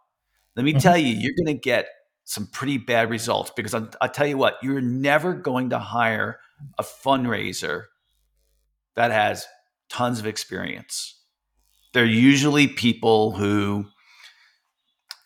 let 0.57 0.65
me 0.65 0.73
mm-hmm. 0.73 0.81
tell 0.81 0.97
you, 0.97 1.15
you're 1.15 1.35
going 1.37 1.55
to 1.55 1.61
get 1.61 1.89
some 2.25 2.49
pretty 2.49 2.79
bad 2.79 3.09
results 3.11 3.53
because 3.55 3.75
I'll, 3.75 3.89
I'll, 4.01 4.09
tell 4.09 4.27
you 4.27 4.37
what, 4.37 4.57
you're 4.63 4.81
never 4.81 5.33
going 5.33 5.71
to 5.71 5.79
hire 5.79 6.41
a 6.79 6.83
fundraiser 6.83 7.85
that 8.97 9.13
has 9.13 9.47
tons 9.89 10.19
of 10.19 10.27
experience. 10.27 11.21
They're 11.93 12.05
usually 12.05 12.67
people 12.67 13.33
who 13.33 13.87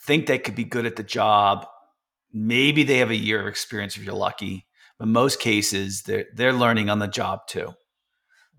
think 0.03 0.27
they 0.27 0.39
could 0.39 0.55
be 0.55 0.65
good 0.65 0.87
at 0.87 0.97
the 0.97 1.03
job. 1.03 1.67
Maybe 2.33 2.83
they 2.83 2.99
have 2.99 3.11
a 3.11 3.17
year 3.17 3.41
of 3.41 3.47
experience 3.47 3.97
if 3.97 4.05
you're 4.05 4.15
lucky, 4.15 4.67
but 4.99 5.09
most 5.09 5.41
cases 5.41 6.03
they're 6.03 6.27
they're 6.35 6.53
learning 6.53 6.91
on 6.91 6.99
the 6.99 7.09
job 7.09 7.47
too. 7.49 7.75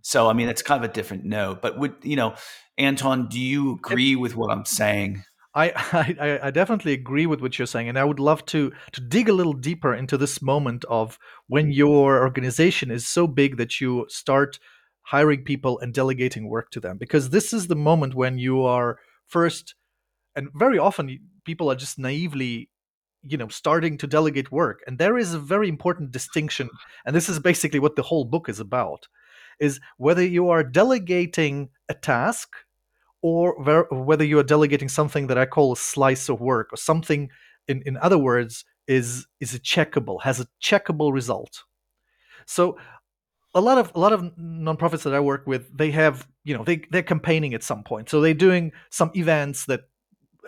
So 0.02 0.30
I 0.30 0.34
mean, 0.34 0.50
it's 0.50 0.62
kind 0.62 0.84
of 0.84 0.90
a 0.90 0.94
different 0.94 1.24
note. 1.26 1.62
But 1.62 1.78
would 1.78 1.96
you 2.04 2.16
know, 2.16 2.36
Anton? 2.78 3.28
Do 3.30 3.40
you 3.40 3.74
agree 3.74 4.16
with 4.16 4.36
what 4.36 4.52
I'm 4.52 4.66
saying? 4.66 5.24
I, 5.54 5.72
I, 6.20 6.48
I 6.48 6.52
definitely 6.52 6.94
agree 6.94 7.26
with 7.26 7.42
what 7.42 7.58
you're 7.58 7.66
saying, 7.66 7.90
and 7.90 8.00
I 8.00 8.04
would 8.04 8.20
love 8.20 8.46
to 8.48 8.72
to 8.94 9.02
dig 9.02 9.30
a 9.30 9.34
little 9.34 9.54
deeper 9.54 9.94
into 9.94 10.18
this 10.18 10.42
moment 10.42 10.86
of 10.86 11.20
when 11.48 11.72
your 11.72 12.22
organization 12.22 12.92
is 12.92 13.08
so 13.08 13.28
big 13.28 13.58
that 13.58 13.82
you 13.82 14.06
start 14.10 14.60
hiring 15.04 15.44
people 15.44 15.80
and 15.80 15.94
delegating 15.94 16.50
work 16.50 16.72
to 16.72 16.80
them, 16.80 16.98
because 16.98 17.30
this 17.30 17.54
is 17.54 17.68
the 17.68 17.76
moment 17.76 18.16
when 18.16 18.38
you 18.38 18.64
are 18.64 19.00
first, 19.28 19.76
and 20.36 20.50
very 20.56 20.78
often 20.78 21.20
people 21.46 21.70
are 21.72 21.76
just 21.76 22.00
naively 22.00 22.70
you 23.24 23.38
know 23.38 23.48
starting 23.48 23.98
to 23.98 24.08
delegate 24.08 24.52
work 24.52 24.80
and 24.88 24.98
there 24.98 25.16
is 25.16 25.34
a 25.34 25.40
very 25.40 25.70
important 25.70 26.12
distinction 26.12 26.68
and 27.06 27.16
this 27.16 27.30
is 27.30 27.40
basically 27.40 27.80
what 27.80 27.96
the 27.96 28.02
whole 28.02 28.26
book 28.26 28.50
is 28.50 28.60
about 28.60 29.08
is 29.60 29.80
whether 29.98 30.26
you 30.26 30.50
are 30.50 30.64
delegating 30.64 31.70
a 31.88 31.94
task 31.94 32.50
or 33.22 33.54
whether 33.92 34.24
you 34.24 34.40
are 34.40 34.44
delegating 34.44 34.90
something 34.90 35.28
that 35.28 35.38
I 35.38 35.46
call 35.46 35.74
a 35.74 35.78
slice 35.78 36.30
of 36.30 36.42
work 36.42 36.70
or 36.74 36.78
something 36.78 37.30
in, 37.68 37.84
in 37.86 37.98
other 37.98 38.18
words 38.18 38.66
is 38.88 39.28
is 39.40 39.54
a 39.54 39.60
checkable 39.60 40.22
has 40.24 40.40
a 40.40 40.48
checkable 40.62 41.14
result. 41.14 41.64
So 42.46 42.78
a 43.54 43.62
lot 43.62 43.78
of 43.78 43.92
a 43.96 44.00
lot 44.00 44.14
of 44.14 44.22
nonprofits 44.38 45.04
that 45.04 45.14
I 45.14 45.20
work 45.20 45.46
with 45.46 45.76
they 45.76 45.92
have 45.92 46.28
you 46.44 46.58
know 46.58 46.64
they 46.64 46.84
they're 46.90 47.04
campaigning 47.04 47.54
at 47.54 47.64
some 47.64 47.84
point. 47.84 48.10
So 48.10 48.22
they're 48.22 48.34
doing 48.34 48.72
some 48.90 49.12
events 49.16 49.66
that 49.66 49.82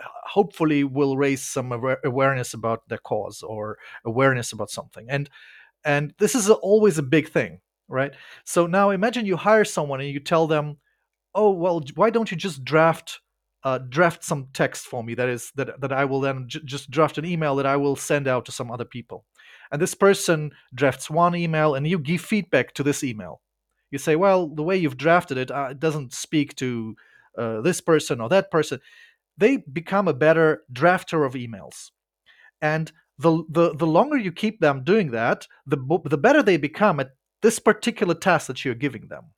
uh, 0.02 0.08
hopefully 0.24 0.84
will 0.84 1.16
raise 1.16 1.42
some 1.42 1.72
awareness 2.04 2.54
about 2.54 2.88
their 2.88 2.98
cause 2.98 3.42
or 3.42 3.78
awareness 4.04 4.52
about 4.52 4.70
something. 4.70 5.06
And 5.08 5.30
and 5.84 6.14
this 6.18 6.34
is 6.34 6.50
always 6.50 6.98
a 6.98 7.02
big 7.02 7.28
thing 7.30 7.60
right? 7.88 8.14
So 8.44 8.66
now 8.66 8.90
imagine 8.90 9.26
you 9.26 9.36
hire 9.36 9.64
someone 9.64 10.00
and 10.00 10.08
you 10.08 10.20
tell 10.20 10.46
them 10.46 10.78
oh 11.34 11.50
well 11.50 11.82
why 11.94 12.10
don't 12.10 12.30
you 12.30 12.36
just 12.36 12.64
draft 12.64 13.20
uh, 13.64 13.78
draft 13.78 14.22
some 14.22 14.48
text 14.52 14.84
for 14.84 15.02
me 15.02 15.14
that 15.14 15.28
is 15.28 15.50
that 15.54 15.80
that 15.80 15.92
I 15.92 16.04
will 16.04 16.20
then 16.20 16.44
j- 16.46 16.60
just 16.64 16.90
draft 16.90 17.16
an 17.16 17.24
email 17.24 17.56
that 17.56 17.66
I 17.66 17.76
will 17.76 17.96
send 17.96 18.28
out 18.28 18.44
to 18.46 18.52
some 18.52 18.70
other 18.70 18.84
people. 18.84 19.24
And 19.72 19.80
this 19.80 19.94
person 19.94 20.50
drafts 20.74 21.08
one 21.08 21.34
email, 21.34 21.74
and 21.74 21.86
you 21.86 21.98
give 21.98 22.20
feedback 22.20 22.74
to 22.74 22.82
this 22.82 23.02
email. 23.02 23.40
You 23.90 23.98
say, 23.98 24.16
well, 24.16 24.48
the 24.48 24.62
way 24.62 24.76
you've 24.76 24.98
drafted 24.98 25.38
it, 25.38 25.50
uh, 25.50 25.68
it 25.70 25.80
doesn't 25.80 26.12
speak 26.12 26.54
to 26.56 26.94
uh, 27.38 27.60
this 27.62 27.80
person 27.80 28.20
or 28.20 28.28
that 28.28 28.50
person. 28.50 28.80
They 29.38 29.56
become 29.56 30.08
a 30.08 30.14
better 30.14 30.62
drafter 30.72 31.26
of 31.26 31.32
emails, 31.32 31.90
and 32.60 32.92
the 33.18 33.44
the 33.48 33.74
the 33.74 33.86
longer 33.86 34.18
you 34.18 34.30
keep 34.30 34.60
them 34.60 34.84
doing 34.84 35.10
that, 35.12 35.48
the 35.66 35.78
the 36.04 36.18
better 36.18 36.42
they 36.42 36.58
become 36.58 37.00
at 37.00 37.10
this 37.40 37.58
particular 37.58 38.14
task 38.14 38.46
that 38.48 38.64
you're 38.64 38.74
giving 38.74 39.08
them. 39.08 39.32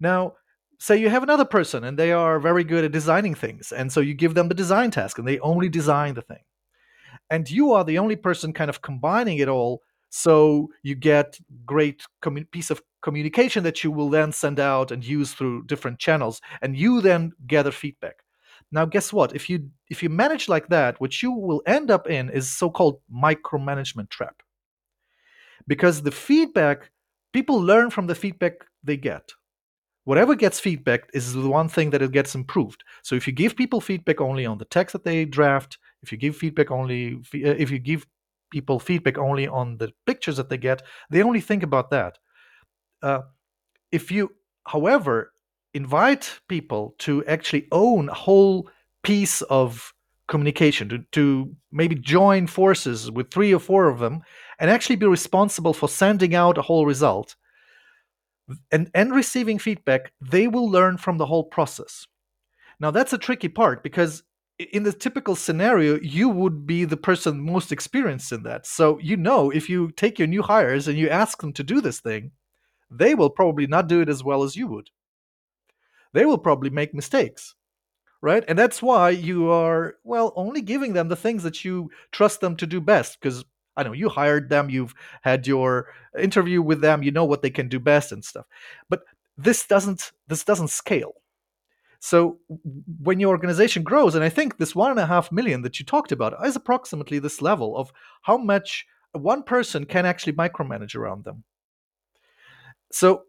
Now, 0.00 0.34
say 0.78 0.96
you 0.96 1.08
have 1.08 1.22
another 1.22 1.44
person 1.44 1.84
and 1.84 1.98
they 1.98 2.12
are 2.12 2.40
very 2.40 2.64
good 2.64 2.84
at 2.84 2.92
designing 2.92 3.34
things 3.34 3.72
and 3.72 3.92
so 3.92 4.00
you 4.00 4.14
give 4.14 4.34
them 4.34 4.48
the 4.48 4.54
design 4.54 4.90
task 4.90 5.18
and 5.18 5.26
they 5.26 5.38
only 5.40 5.68
design 5.68 6.14
the 6.14 6.22
thing. 6.22 6.42
And 7.30 7.50
you 7.50 7.72
are 7.72 7.84
the 7.84 7.98
only 7.98 8.16
person 8.16 8.52
kind 8.52 8.68
of 8.68 8.82
combining 8.82 9.38
it 9.38 9.48
all 9.48 9.82
so 10.10 10.68
you 10.82 10.94
get 10.94 11.38
great 11.66 12.04
piece 12.52 12.70
of 12.70 12.80
communication 13.02 13.64
that 13.64 13.82
you 13.82 13.90
will 13.90 14.10
then 14.10 14.30
send 14.30 14.60
out 14.60 14.92
and 14.92 15.04
use 15.04 15.32
through 15.32 15.64
different 15.64 15.98
channels 15.98 16.40
and 16.62 16.76
you 16.76 17.00
then 17.00 17.32
gather 17.46 17.72
feedback. 17.72 18.22
Now 18.70 18.84
guess 18.84 19.12
what? 19.12 19.34
If 19.34 19.50
you 19.50 19.70
if 19.90 20.02
you 20.02 20.08
manage 20.08 20.48
like 20.48 20.68
that 20.68 21.00
what 21.00 21.22
you 21.22 21.32
will 21.32 21.62
end 21.66 21.90
up 21.90 22.08
in 22.08 22.30
is 22.30 22.48
so-called 22.48 23.00
micromanagement 23.12 24.10
trap. 24.10 24.42
Because 25.66 26.02
the 26.02 26.12
feedback 26.12 26.90
people 27.32 27.60
learn 27.60 27.90
from 27.90 28.06
the 28.06 28.14
feedback 28.14 28.54
they 28.82 28.96
get 28.96 29.32
whatever 30.04 30.34
gets 30.34 30.60
feedback 30.60 31.08
is 31.12 31.32
the 31.32 31.48
one 31.48 31.68
thing 31.68 31.90
that 31.90 32.02
it 32.02 32.12
gets 32.12 32.34
improved. 32.34 32.84
So 33.02 33.14
if 33.14 33.26
you 33.26 33.32
give 33.32 33.56
people 33.56 33.80
feedback 33.80 34.20
only 34.20 34.46
on 34.46 34.58
the 34.58 34.64
text 34.66 34.92
that 34.92 35.04
they 35.04 35.24
draft, 35.24 35.78
if 36.02 36.12
you 36.12 36.18
give 36.18 36.36
feedback 36.36 36.70
only, 36.70 37.16
uh, 37.34 37.56
if 37.58 37.70
you 37.70 37.78
give 37.78 38.06
people 38.50 38.78
feedback 38.78 39.18
only 39.18 39.48
on 39.48 39.78
the 39.78 39.92
pictures 40.06 40.36
that 40.36 40.48
they 40.48 40.58
get, 40.58 40.82
they 41.10 41.22
only 41.22 41.40
think 41.40 41.62
about 41.62 41.90
that. 41.90 42.18
Uh, 43.02 43.22
if 43.90 44.10
you, 44.10 44.30
however, 44.66 45.32
invite 45.72 46.38
people 46.48 46.94
to 46.98 47.24
actually 47.26 47.66
own 47.72 48.08
a 48.08 48.14
whole 48.14 48.68
piece 49.02 49.42
of 49.42 49.92
communication, 50.28 50.88
to, 50.88 50.98
to 51.12 51.54
maybe 51.72 51.94
join 51.94 52.46
forces 52.46 53.10
with 53.10 53.30
three 53.30 53.52
or 53.52 53.58
four 53.58 53.88
of 53.88 53.98
them, 53.98 54.22
and 54.58 54.70
actually 54.70 54.96
be 54.96 55.06
responsible 55.06 55.74
for 55.74 55.88
sending 55.88 56.34
out 56.34 56.58
a 56.58 56.62
whole 56.62 56.86
result, 56.86 57.36
and, 58.70 58.90
and 58.94 59.14
receiving 59.14 59.58
feedback, 59.58 60.12
they 60.20 60.46
will 60.46 60.70
learn 60.70 60.98
from 60.98 61.18
the 61.18 61.26
whole 61.26 61.44
process. 61.44 62.06
Now, 62.80 62.90
that's 62.90 63.12
a 63.12 63.18
tricky 63.18 63.48
part 63.48 63.82
because 63.82 64.22
in 64.58 64.82
the 64.82 64.92
typical 64.92 65.34
scenario, 65.34 65.98
you 66.00 66.28
would 66.28 66.66
be 66.66 66.84
the 66.84 66.96
person 66.96 67.40
most 67.40 67.72
experienced 67.72 68.32
in 68.32 68.42
that. 68.44 68.66
So, 68.66 68.98
you 68.98 69.16
know, 69.16 69.50
if 69.50 69.68
you 69.68 69.90
take 69.92 70.18
your 70.18 70.28
new 70.28 70.42
hires 70.42 70.86
and 70.86 70.98
you 70.98 71.08
ask 71.08 71.40
them 71.40 71.52
to 71.54 71.62
do 71.62 71.80
this 71.80 72.00
thing, 72.00 72.32
they 72.90 73.14
will 73.14 73.30
probably 73.30 73.66
not 73.66 73.88
do 73.88 74.00
it 74.00 74.08
as 74.08 74.22
well 74.22 74.42
as 74.42 74.56
you 74.56 74.68
would. 74.68 74.90
They 76.12 76.24
will 76.24 76.38
probably 76.38 76.70
make 76.70 76.94
mistakes, 76.94 77.56
right? 78.22 78.44
And 78.46 78.56
that's 78.56 78.80
why 78.80 79.10
you 79.10 79.50
are, 79.50 79.96
well, 80.04 80.32
only 80.36 80.60
giving 80.60 80.92
them 80.92 81.08
the 81.08 81.16
things 81.16 81.42
that 81.42 81.64
you 81.64 81.90
trust 82.12 82.40
them 82.40 82.54
to 82.56 82.66
do 82.66 82.80
best. 82.80 83.18
Because 83.20 83.44
I 83.76 83.82
know 83.82 83.92
you 83.92 84.08
hired 84.08 84.48
them, 84.48 84.70
you've 84.70 84.94
had 85.22 85.46
your 85.46 85.88
interview 86.18 86.62
with 86.62 86.80
them, 86.80 87.02
you 87.02 87.10
know 87.10 87.24
what 87.24 87.42
they 87.42 87.50
can 87.50 87.68
do 87.68 87.80
best 87.80 88.12
and 88.12 88.24
stuff. 88.24 88.46
But 88.88 89.02
this 89.36 89.66
doesn't 89.66 90.12
this 90.28 90.44
doesn't 90.44 90.68
scale. 90.68 91.14
So 92.00 92.38
when 93.00 93.18
your 93.18 93.30
organization 93.30 93.82
grows, 93.82 94.14
and 94.14 94.22
I 94.22 94.28
think 94.28 94.58
this 94.58 94.74
one 94.74 94.90
and 94.90 95.00
a 95.00 95.06
half 95.06 95.32
million 95.32 95.62
that 95.62 95.78
you 95.78 95.86
talked 95.86 96.12
about 96.12 96.34
is 96.44 96.54
approximately 96.54 97.18
this 97.18 97.40
level 97.40 97.76
of 97.76 97.92
how 98.22 98.36
much 98.36 98.86
one 99.12 99.42
person 99.42 99.86
can 99.86 100.04
actually 100.04 100.34
micromanage 100.34 100.94
around 100.94 101.24
them. 101.24 101.44
So 102.92 103.24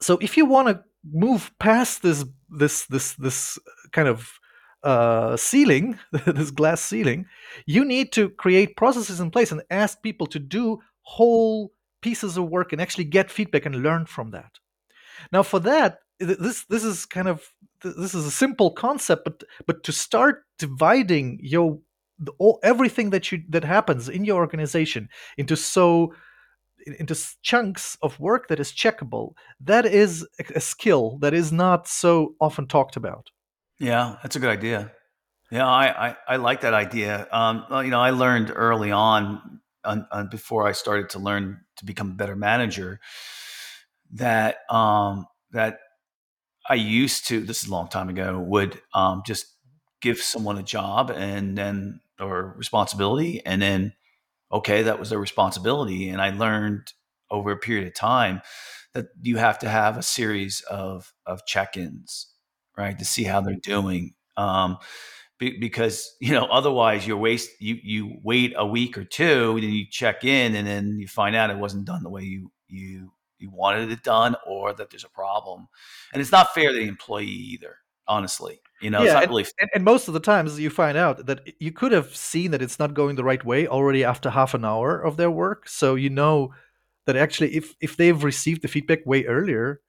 so 0.00 0.18
if 0.20 0.36
you 0.36 0.44
want 0.44 0.68
to 0.68 0.84
move 1.10 1.50
past 1.58 2.02
this 2.02 2.24
this 2.50 2.86
this 2.86 3.14
this 3.14 3.58
uh, 3.58 3.88
kind 3.90 4.08
of 4.08 4.38
uh, 4.82 5.36
ceiling, 5.36 5.98
this 6.26 6.50
glass 6.50 6.80
ceiling, 6.80 7.26
you 7.66 7.84
need 7.84 8.12
to 8.12 8.30
create 8.30 8.76
processes 8.76 9.20
in 9.20 9.30
place 9.30 9.52
and 9.52 9.62
ask 9.70 10.02
people 10.02 10.26
to 10.28 10.38
do 10.38 10.80
whole 11.02 11.72
pieces 12.00 12.36
of 12.36 12.48
work 12.48 12.72
and 12.72 12.80
actually 12.80 13.04
get 13.04 13.30
feedback 13.30 13.66
and 13.66 13.82
learn 13.82 14.06
from 14.06 14.30
that. 14.30 14.58
Now, 15.32 15.42
for 15.42 15.60
that, 15.60 15.98
this 16.18 16.64
this 16.64 16.84
is 16.84 17.06
kind 17.06 17.28
of 17.28 17.52
this 17.82 18.14
is 18.14 18.26
a 18.26 18.30
simple 18.30 18.70
concept, 18.70 19.24
but 19.24 19.42
but 19.66 19.82
to 19.84 19.92
start 19.92 20.44
dividing 20.58 21.38
your 21.42 21.78
all, 22.38 22.60
everything 22.62 23.10
that 23.10 23.32
you 23.32 23.42
that 23.48 23.64
happens 23.64 24.08
in 24.08 24.24
your 24.24 24.36
organization 24.40 25.08
into 25.36 25.56
so 25.56 26.14
into 26.98 27.16
chunks 27.42 27.96
of 28.02 28.18
work 28.18 28.48
that 28.48 28.58
is 28.58 28.72
checkable 28.72 29.34
that 29.60 29.86
is 29.86 30.26
a 30.54 30.60
skill 30.60 31.16
that 31.20 31.32
is 31.32 31.52
not 31.52 31.86
so 31.86 32.34
often 32.40 32.66
talked 32.66 32.96
about 32.96 33.30
yeah 33.82 34.16
that's 34.22 34.36
a 34.36 34.40
good 34.40 34.50
idea. 34.50 34.92
Yeah 35.50 35.66
i 35.68 36.08
i, 36.10 36.16
I 36.28 36.36
like 36.36 36.62
that 36.62 36.74
idea. 36.74 37.28
Um, 37.32 37.66
well, 37.70 37.84
you 37.84 37.90
know 37.90 38.00
i 38.00 38.10
learned 38.10 38.52
early 38.54 38.92
on, 38.92 39.60
on, 39.84 40.06
on, 40.12 40.28
before 40.30 40.66
i 40.68 40.72
started 40.72 41.10
to 41.10 41.18
learn 41.18 41.60
to 41.78 41.84
become 41.84 42.12
a 42.12 42.14
better 42.14 42.36
manager 42.36 43.00
that 44.12 44.58
um 44.70 45.26
that 45.52 45.80
i 46.68 46.74
used 46.74 47.28
to 47.28 47.40
this 47.40 47.62
is 47.62 47.68
a 47.68 47.72
long 47.72 47.88
time 47.88 48.08
ago 48.08 48.40
would 48.40 48.80
um 48.94 49.22
just 49.26 49.46
give 50.02 50.18
someone 50.18 50.58
a 50.58 50.62
job 50.62 51.10
and 51.10 51.58
then 51.58 52.00
or 52.20 52.54
responsibility 52.58 53.44
and 53.46 53.62
then 53.62 53.92
okay, 54.52 54.82
that 54.82 54.98
was 54.98 55.10
their 55.10 55.18
responsibility. 55.18 56.08
And 56.08 56.22
I 56.22 56.30
learned 56.30 56.92
over 57.30 57.52
a 57.52 57.58
period 57.58 57.86
of 57.88 57.94
time 57.94 58.42
that 58.94 59.06
you 59.22 59.38
have 59.38 59.58
to 59.60 59.68
have 59.68 59.98
a 59.98 60.02
series 60.02 60.62
of 60.70 61.12
of 61.26 61.46
check-ins, 61.46 62.28
right, 62.82 62.98
to 62.98 63.04
see 63.04 63.24
how 63.24 63.40
they're 63.40 63.54
doing. 63.54 64.14
Um, 64.36 64.78
be, 65.38 65.58
because 65.58 66.14
you 66.20 66.32
know, 66.32 66.44
otherwise 66.46 67.06
you 67.06 67.16
waste 67.16 67.50
you 67.60 67.78
you 67.82 68.18
wait 68.22 68.54
a 68.56 68.66
week 68.66 68.96
or 68.96 69.04
two, 69.04 69.52
and 69.56 69.64
you 69.64 69.86
check 69.90 70.24
in, 70.24 70.54
and 70.54 70.66
then 70.66 70.98
you 70.98 71.08
find 71.08 71.34
out 71.34 71.50
it 71.50 71.58
wasn't 71.58 71.84
done 71.84 72.02
the 72.02 72.10
way 72.10 72.22
you 72.22 72.50
you 72.68 73.12
you 73.38 73.50
wanted 73.50 73.90
it 73.90 74.02
done, 74.02 74.36
or 74.46 74.72
that 74.72 74.90
there's 74.90 75.04
a 75.04 75.10
problem, 75.10 75.68
and 76.12 76.20
it's 76.20 76.32
not 76.32 76.54
fair 76.54 76.70
to 76.70 76.74
the 76.74 76.88
employee 76.88 77.26
either. 77.26 77.76
Honestly, 78.08 78.60
you 78.80 78.90
know, 78.90 79.02
yeah, 79.02 79.20
and, 79.20 79.30
really... 79.30 79.46
and, 79.60 79.70
and, 79.76 79.84
most 79.84 80.08
of 80.08 80.14
the 80.14 80.20
times 80.20 80.58
you 80.58 80.70
find 80.70 80.98
out 80.98 81.26
that 81.26 81.48
you 81.60 81.70
could 81.70 81.92
have 81.92 82.14
seen 82.16 82.50
that 82.50 82.60
it's 82.60 82.80
not 82.80 82.94
going 82.94 83.14
the 83.14 83.22
right 83.22 83.44
way 83.44 83.68
already 83.68 84.02
after 84.02 84.28
half 84.28 84.54
an 84.54 84.64
hour 84.64 85.00
of 85.00 85.16
their 85.16 85.30
work. 85.30 85.68
So 85.68 85.94
you 85.94 86.10
know 86.10 86.52
that 87.06 87.16
actually, 87.16 87.54
if 87.54 87.74
if 87.80 87.96
they've 87.96 88.22
received 88.22 88.62
the 88.62 88.68
feedback 88.68 89.06
way 89.06 89.24
earlier, 89.24 89.80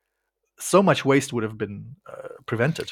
so 0.59 0.83
much 0.83 1.05
waste 1.05 1.33
would 1.33 1.43
have 1.43 1.57
been 1.57 1.95
uh, 2.09 2.29
prevented. 2.45 2.91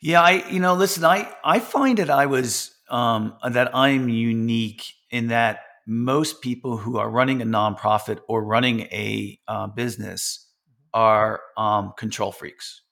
Yeah, 0.00 0.22
I 0.22 0.48
you 0.48 0.60
know, 0.60 0.74
listen, 0.74 1.04
I 1.04 1.32
I 1.44 1.60
find 1.60 1.98
that 1.98 2.10
I 2.10 2.26
was 2.26 2.72
um, 2.88 3.34
that 3.48 3.74
I'm 3.74 4.08
unique 4.08 4.94
in 5.10 5.28
that 5.28 5.60
most 5.86 6.40
people 6.40 6.76
who 6.76 6.98
are 6.98 7.10
running 7.10 7.42
a 7.42 7.46
nonprofit 7.46 8.20
or 8.28 8.44
running 8.44 8.82
a 8.92 9.38
uh, 9.48 9.66
business 9.68 10.46
are 10.92 11.40
um, 11.56 11.92
control 11.96 12.32
freaks 12.32 12.82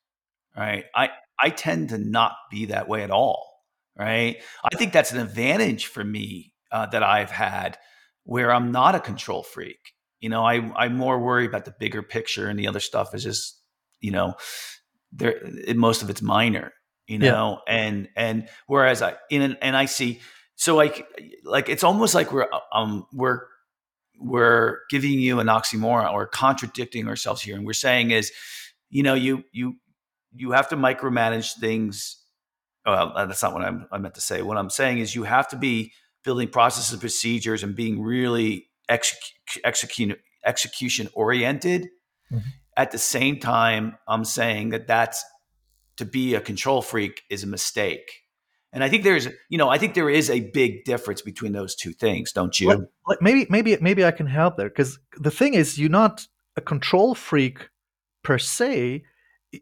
right? 0.58 0.84
I 0.94 1.10
I 1.40 1.50
tend 1.50 1.90
to 1.90 1.98
not 1.98 2.32
be 2.50 2.66
that 2.66 2.88
way 2.88 3.02
at 3.02 3.10
all, 3.10 3.62
right? 3.96 4.36
I 4.64 4.76
think 4.76 4.92
that's 4.92 5.12
an 5.12 5.20
advantage 5.20 5.86
for 5.86 6.02
me 6.02 6.52
uh, 6.72 6.86
that 6.86 7.02
I've 7.02 7.30
had 7.30 7.78
where 8.24 8.52
I'm 8.52 8.72
not 8.72 8.94
a 8.94 9.00
control 9.00 9.42
freak. 9.42 9.94
You 10.20 10.28
know, 10.28 10.44
I 10.44 10.72
I 10.76 10.88
more 10.88 11.18
worry 11.18 11.46
about 11.46 11.64
the 11.64 11.74
bigger 11.78 12.02
picture, 12.02 12.48
and 12.48 12.58
the 12.58 12.68
other 12.68 12.80
stuff 12.80 13.14
is 13.14 13.22
just, 13.22 13.57
you 14.00 14.10
know, 14.10 14.34
there. 15.12 15.40
It, 15.66 15.76
most 15.76 16.02
of 16.02 16.10
it's 16.10 16.22
minor, 16.22 16.72
you 17.06 17.18
know, 17.18 17.60
yeah. 17.66 17.74
and 17.74 18.08
and 18.16 18.48
whereas 18.66 19.02
I 19.02 19.16
in 19.30 19.56
and 19.62 19.76
I 19.76 19.86
see, 19.86 20.20
so 20.56 20.76
like 20.76 21.06
like 21.44 21.68
it's 21.68 21.84
almost 21.84 22.14
like 22.14 22.32
we're 22.32 22.48
um 22.72 23.06
we're 23.12 23.42
we're 24.20 24.80
giving 24.90 25.20
you 25.20 25.40
an 25.40 25.46
oxymoron 25.46 26.12
or 26.12 26.26
contradicting 26.26 27.08
ourselves 27.08 27.42
here, 27.42 27.56
and 27.56 27.64
we're 27.64 27.72
saying 27.72 28.10
is, 28.10 28.32
you 28.90 29.02
know, 29.02 29.14
you 29.14 29.44
you 29.52 29.76
you 30.34 30.52
have 30.52 30.68
to 30.68 30.76
micromanage 30.76 31.54
things. 31.58 32.16
Well, 32.84 33.12
that's 33.14 33.42
not 33.42 33.52
what 33.52 33.62
I'm, 33.62 33.86
I 33.92 33.98
meant 33.98 34.14
to 34.14 34.20
say. 34.20 34.40
What 34.40 34.56
I'm 34.56 34.70
saying 34.70 34.98
is 34.98 35.14
you 35.14 35.24
have 35.24 35.48
to 35.48 35.56
be 35.56 35.92
building 36.24 36.48
processes 36.48 36.92
and 36.92 37.00
procedures 37.00 37.62
and 37.62 37.74
being 37.74 38.00
really 38.00 38.68
execution 38.88 40.16
execution 40.44 41.08
oriented. 41.14 41.88
Mm-hmm. 42.32 42.48
At 42.78 42.92
the 42.92 42.98
same 42.98 43.38
time, 43.40 43.98
I'm 44.06 44.24
saying 44.24 44.70
that 44.70 44.86
that's 44.86 45.24
to 45.98 46.04
be 46.04 46.34
a 46.34 46.40
control 46.40 46.80
freak 46.80 47.22
is 47.28 47.42
a 47.42 47.46
mistake. 47.46 48.08
And 48.72 48.84
I 48.84 48.88
think 48.88 49.02
there's, 49.02 49.28
you 49.48 49.58
know, 49.58 49.68
I 49.68 49.78
think 49.78 49.94
there 49.94 50.08
is 50.08 50.30
a 50.30 50.40
big 50.40 50.84
difference 50.84 51.20
between 51.20 51.52
those 51.52 51.74
two 51.74 51.92
things, 51.92 52.32
don't 52.32 52.58
you? 52.60 52.68
Like, 53.06 53.20
maybe, 53.20 53.46
maybe, 53.50 53.76
maybe 53.80 54.04
I 54.04 54.12
can 54.12 54.26
help 54.26 54.56
there 54.56 54.68
because 54.68 54.98
the 55.18 55.30
thing 55.30 55.54
is, 55.54 55.78
you're 55.78 55.90
not 55.90 56.26
a 56.56 56.60
control 56.60 57.14
freak 57.14 57.68
per 58.22 58.38
se 58.38 59.02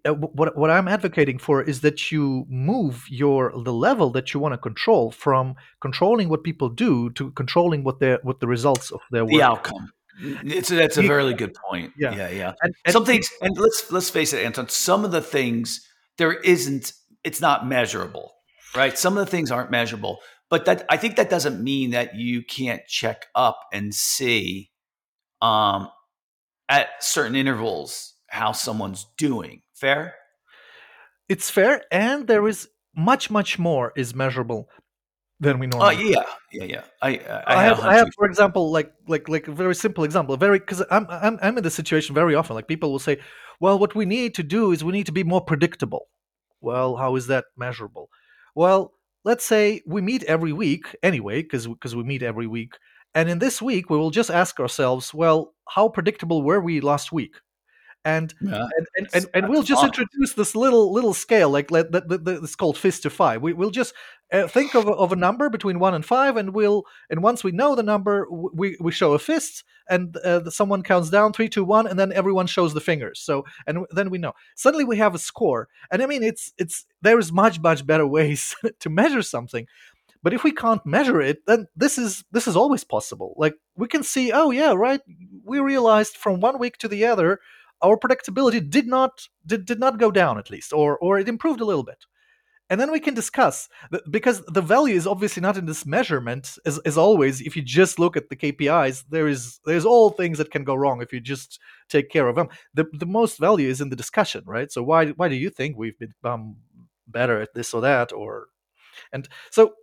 uh, 0.05 0.15
what 0.15 0.57
what 0.57 0.69
I'm 0.71 0.89
advocating 0.89 1.39
for 1.39 1.63
is 1.63 1.81
that 1.83 2.11
you 2.11 2.45
move 2.49 3.05
your 3.09 3.53
the 3.57 3.73
level 3.73 4.11
that 4.11 4.35
you 4.35 4.41
want 4.41 4.53
to 4.53 4.59
control 4.59 5.13
from 5.13 5.55
controlling 5.81 6.29
what 6.29 6.43
people 6.43 6.69
do 6.69 7.11
to 7.11 7.31
controlling 7.33 7.85
what 7.85 8.01
their 8.01 8.19
what 8.25 8.41
the 8.41 8.49
results 8.49 8.91
of 8.91 9.01
their 9.13 9.25
work. 9.25 9.33
The 9.33 9.43
outcome. 9.43 9.93
It's 10.19 10.69
that's 10.69 10.97
a 10.97 11.03
very 11.03 11.35
good 11.35 11.55
point. 11.55 11.93
Yeah, 11.97 12.15
yeah, 12.15 12.31
yeah. 12.31 12.53
And, 12.63 12.75
and 12.85 12.93
some 12.93 13.05
things, 13.05 13.29
and 13.41 13.57
let's 13.57 13.91
let's 13.93 14.11
face 14.11 14.33
it, 14.33 14.45
Anton. 14.45 14.69
Some 14.69 15.05
of 15.05 15.11
the 15.11 15.21
things 15.21 15.87
there 16.19 16.33
isn't. 16.33 16.93
It's 17.25 17.41
not 17.41 17.67
measurable, 17.67 18.33
right? 18.75 18.97
Some 18.97 19.19
of 19.19 19.25
the 19.25 19.31
things 19.31 19.51
aren't 19.51 19.71
measurable, 19.71 20.19
but 20.49 20.65
that 20.67 20.87
I 20.89 20.97
think 20.97 21.17
that 21.17 21.29
doesn't 21.29 21.63
mean 21.63 21.91
that 21.91 22.15
you 22.15 22.43
can't 22.43 22.83
check 22.87 23.27
up 23.35 23.61
and 23.73 23.95
see, 23.95 24.71
um, 25.43 25.89
at 26.69 26.89
certain 27.01 27.37
intervals 27.37 28.15
how 28.29 28.53
someone's 28.53 29.07
doing 29.17 29.63
Fair? 29.77 30.15
It's 31.29 31.51
fair, 31.51 31.83
and 31.93 32.27
there 32.27 32.47
is 32.49 32.69
much, 32.97 33.31
much 33.31 33.59
more 33.59 33.93
is 33.95 34.15
measurable 34.15 34.71
than 35.41 35.59
we 35.59 35.67
oh, 35.67 35.71
normally. 35.71 35.97
Oh 35.97 36.09
yeah, 36.09 36.23
yeah, 36.53 36.65
yeah. 36.65 36.83
I 37.03 37.19
I, 37.19 37.43
I 37.47 37.63
have, 37.65 37.81
I 37.81 37.95
have, 37.95 38.09
for 38.15 38.27
example, 38.27 38.71
like 38.71 38.93
like 39.07 39.29
like 39.29 39.49
a 39.49 39.53
very 39.53 39.75
simple 39.75 40.05
example, 40.05 40.37
very 40.37 40.59
because 40.59 40.83
I'm 40.91 41.07
I'm 41.09 41.39
I'm 41.43 41.59
in 41.59 41.65
this 41.65 41.75
situation 41.75 42.15
very 42.15 42.35
often. 42.35 42.55
Like 42.55 42.69
people 42.69 42.91
will 42.91 42.99
say, 42.99 43.19
well, 43.61 43.79
what 43.79 43.95
we 43.95 44.05
need 44.05 44.35
to 44.37 44.43
do 44.43 44.73
is 44.73 44.83
we 44.83 44.93
need 44.93 45.07
to 45.07 45.13
be 45.13 45.25
more 45.25 45.41
predictable. 45.41 46.09
Well, 46.61 46.97
how 46.97 47.17
is 47.17 47.27
that 47.27 47.45
measurable? 47.57 48.09
Well, 48.55 48.93
let's 49.25 49.45
say 49.45 49.83
we 49.87 50.01
meet 50.01 50.23
every 50.25 50.53
week 50.53 50.97
anyway, 51.03 51.43
because 51.43 51.67
because 51.67 51.95
we 51.95 52.03
meet 52.03 52.23
every 52.23 52.47
week, 52.47 52.75
and 53.15 53.29
in 53.29 53.39
this 53.39 53.61
week 53.61 53.91
we 53.91 53.99
will 53.99 54.11
just 54.11 54.31
ask 54.31 54.59
ourselves, 54.59 55.13
well, 55.13 55.55
how 55.69 55.89
predictable 55.89 56.43
were 56.43 56.61
we 56.61 56.81
last 56.81 57.13
week? 57.13 57.35
and 58.07 58.35
yeah, 58.41 58.69
and, 58.79 58.87
and, 58.97 59.09
and, 59.15 59.27
and, 59.35 59.49
we'll 59.49 59.65
just 59.65 59.81
fun. 59.81 59.89
introduce 59.89 60.33
this 60.35 60.55
little 60.55 60.93
little 60.93 61.13
scale 61.13 61.51
like 61.51 61.73
let, 61.73 61.91
the, 61.91 62.01
the, 62.03 62.19
the, 62.19 62.43
it's 62.43 62.55
called 62.55 62.79
fist 62.79 63.03
to 63.03 63.11
five 63.11 63.43
we, 63.43 63.53
we'll 63.53 63.71
just 63.71 63.93
uh, 64.33 64.49
think 64.49 64.75
of 64.75 64.89
of 64.89 65.13
a 65.13 65.17
number 65.17 65.49
between 65.49 65.79
one 65.79 65.95
and 65.95 66.05
five 66.05 66.37
and 66.37 66.53
we'll 66.53 66.85
and 67.11 67.23
once 67.23 67.45
we 67.45 67.53
know 67.53 67.75
the 67.75 67.83
number 67.83 68.27
we, 68.31 68.77
we 68.81 68.91
show 68.91 69.13
a 69.13 69.19
fist 69.19 69.65
and 69.89 70.17
uh, 70.19 70.51
someone 70.51 70.83
counts 70.83 71.11
down 71.11 71.33
three 71.33 71.49
two 71.49 71.65
one 71.65 71.87
and 71.87 71.99
then 71.99 72.13
everyone 72.13 72.47
shows 72.47 72.75
the 72.75 72.81
fingers. 72.81 73.21
So 73.21 73.45
and 73.67 73.87
then 73.91 74.11
we 74.11 74.19
know. 74.19 74.33
Suddenly 74.57 74.85
we 74.85 74.97
have 74.97 75.15
a 75.15 75.19
score 75.19 75.69
and 75.91 76.03
i 76.03 76.07
mean 76.07 76.23
it's 76.23 76.53
it's 76.59 76.87
there's 77.03 77.33
much 77.33 77.61
much 77.61 77.87
better 77.87 78.07
ways 78.07 78.55
to 78.81 78.91
measure 78.91 79.23
something. 79.23 79.67
But 80.23 80.35
if 80.35 80.43
we 80.43 80.51
can't 80.51 80.85
measure 80.85 81.21
it 81.21 81.47
then 81.47 81.69
this 81.77 81.97
is 81.97 82.25
this 82.33 82.49
is 82.49 82.57
always 82.57 82.83
possible. 82.83 83.35
Like 83.37 83.55
we 83.77 83.87
can 83.87 84.03
see 84.03 84.33
oh 84.33 84.51
yeah 84.51 84.73
right 84.73 85.01
we 85.45 85.61
realized 85.61 86.17
from 86.17 86.41
one 86.41 86.59
week 86.59 86.79
to 86.79 86.89
the 86.89 87.05
other 87.05 87.39
our 87.83 87.97
predictability 87.97 88.69
did 88.69 88.87
not 88.89 89.29
did, 89.47 89.65
did 89.67 89.79
not 89.79 89.99
go 89.99 90.11
down 90.11 90.37
at 90.39 90.51
least 90.51 90.73
or 90.73 90.99
or 90.99 91.19
it 91.19 91.29
improved 91.29 91.61
a 91.61 91.65
little 91.65 91.85
bit 91.85 92.07
and 92.69 92.81
then 92.81 92.91
we 92.91 93.01
can 93.01 93.15
discuss 93.15 93.69
because 94.11 94.43
the 94.47 94.63
value 94.63 94.95
is 94.95 95.07
obviously 95.07 95.41
not 95.41 95.57
in 95.57 95.67
this 95.67 95.87
measurement 95.87 96.59
as, 96.67 96.79
as 96.81 96.99
always 96.99 97.41
if 97.41 97.57
you 97.57 97.63
just 97.63 97.99
look 97.99 98.17
at 98.17 98.29
the 98.29 98.37
kpis 98.37 99.05
there 99.09 99.29
is 99.29 99.61
there's 99.65 99.85
all 99.85 100.11
things 100.11 100.39
that 100.39 100.51
can 100.51 100.65
go 100.65 100.75
wrong 100.75 101.01
if 101.01 101.13
you 101.13 101.21
just 101.21 101.61
take 101.89 102.11
care 102.11 102.29
of 102.29 102.35
them. 102.35 102.49
The, 102.75 102.87
the 102.93 103.07
most 103.07 103.39
value 103.39 103.69
is 103.69 103.81
in 103.81 103.91
the 103.91 103.97
discussion 103.97 104.43
right? 104.47 104.71
So 104.71 104.83
why 104.83 105.09
why 105.11 105.29
do 105.29 105.37
you 105.37 105.51
think 105.51 105.77
we've 105.77 105.99
become 105.99 106.57
better 107.07 107.41
at 107.41 107.55
this 107.55 107.73
or 107.73 107.81
that 107.83 108.13
or 108.13 108.49
and 109.13 109.29
so 109.51 109.75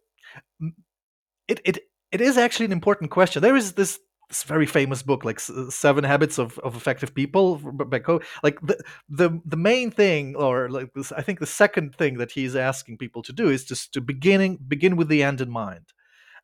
it 1.47 1.61
it 1.63 1.79
it 2.11 2.21
is 2.21 2.37
actually 2.37 2.67
an 2.67 2.71
important 2.71 3.11
question. 3.11 3.41
There 3.41 3.55
is 3.55 3.73
this 3.73 3.93
this 3.93 3.99
very 4.41 4.65
famous 4.65 5.03
book 5.03 5.23
like 5.23 5.39
seven 5.39 6.03
habits 6.03 6.39
of, 6.39 6.57
of 6.59 6.75
effective 6.75 7.13
people 7.13 7.57
by 7.57 8.01
like 8.41 8.59
the, 8.61 8.83
the 9.07 9.39
the 9.45 9.57
main 9.57 9.91
thing 9.91 10.35
or 10.35 10.69
like 10.69 10.91
this 10.95 11.11
i 11.11 11.21
think 11.21 11.39
the 11.39 11.45
second 11.45 11.93
thing 11.95 12.17
that 12.17 12.31
he's 12.31 12.55
asking 12.55 12.97
people 12.97 13.21
to 13.21 13.31
do 13.31 13.49
is 13.49 13.63
just 13.63 13.93
to 13.93 14.01
beginning 14.01 14.57
begin 14.67 14.95
with 14.95 15.07
the 15.07 15.23
end 15.23 15.41
in 15.41 15.49
mind. 15.49 15.93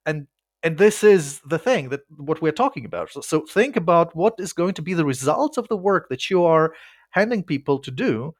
And 0.05 0.27
and 0.61 0.77
this 0.77 1.03
is 1.03 1.39
the 1.41 1.59
thing 1.59 1.89
that 1.89 2.01
what 2.17 2.41
we're 2.41 2.51
talking 2.51 2.85
about. 2.85 3.11
So, 3.11 3.21
so 3.21 3.45
think 3.45 3.77
about 3.77 4.13
what 4.15 4.35
is 4.39 4.51
going 4.51 4.73
to 4.73 4.81
be 4.81 4.93
the 4.93 5.05
result 5.05 5.57
of 5.57 5.67
the 5.69 5.77
work 5.77 6.09
that 6.09 6.29
you 6.29 6.43
are 6.43 6.73
handing 7.11 7.43
people 7.43 7.79
to 7.79 7.91
do 7.91 8.35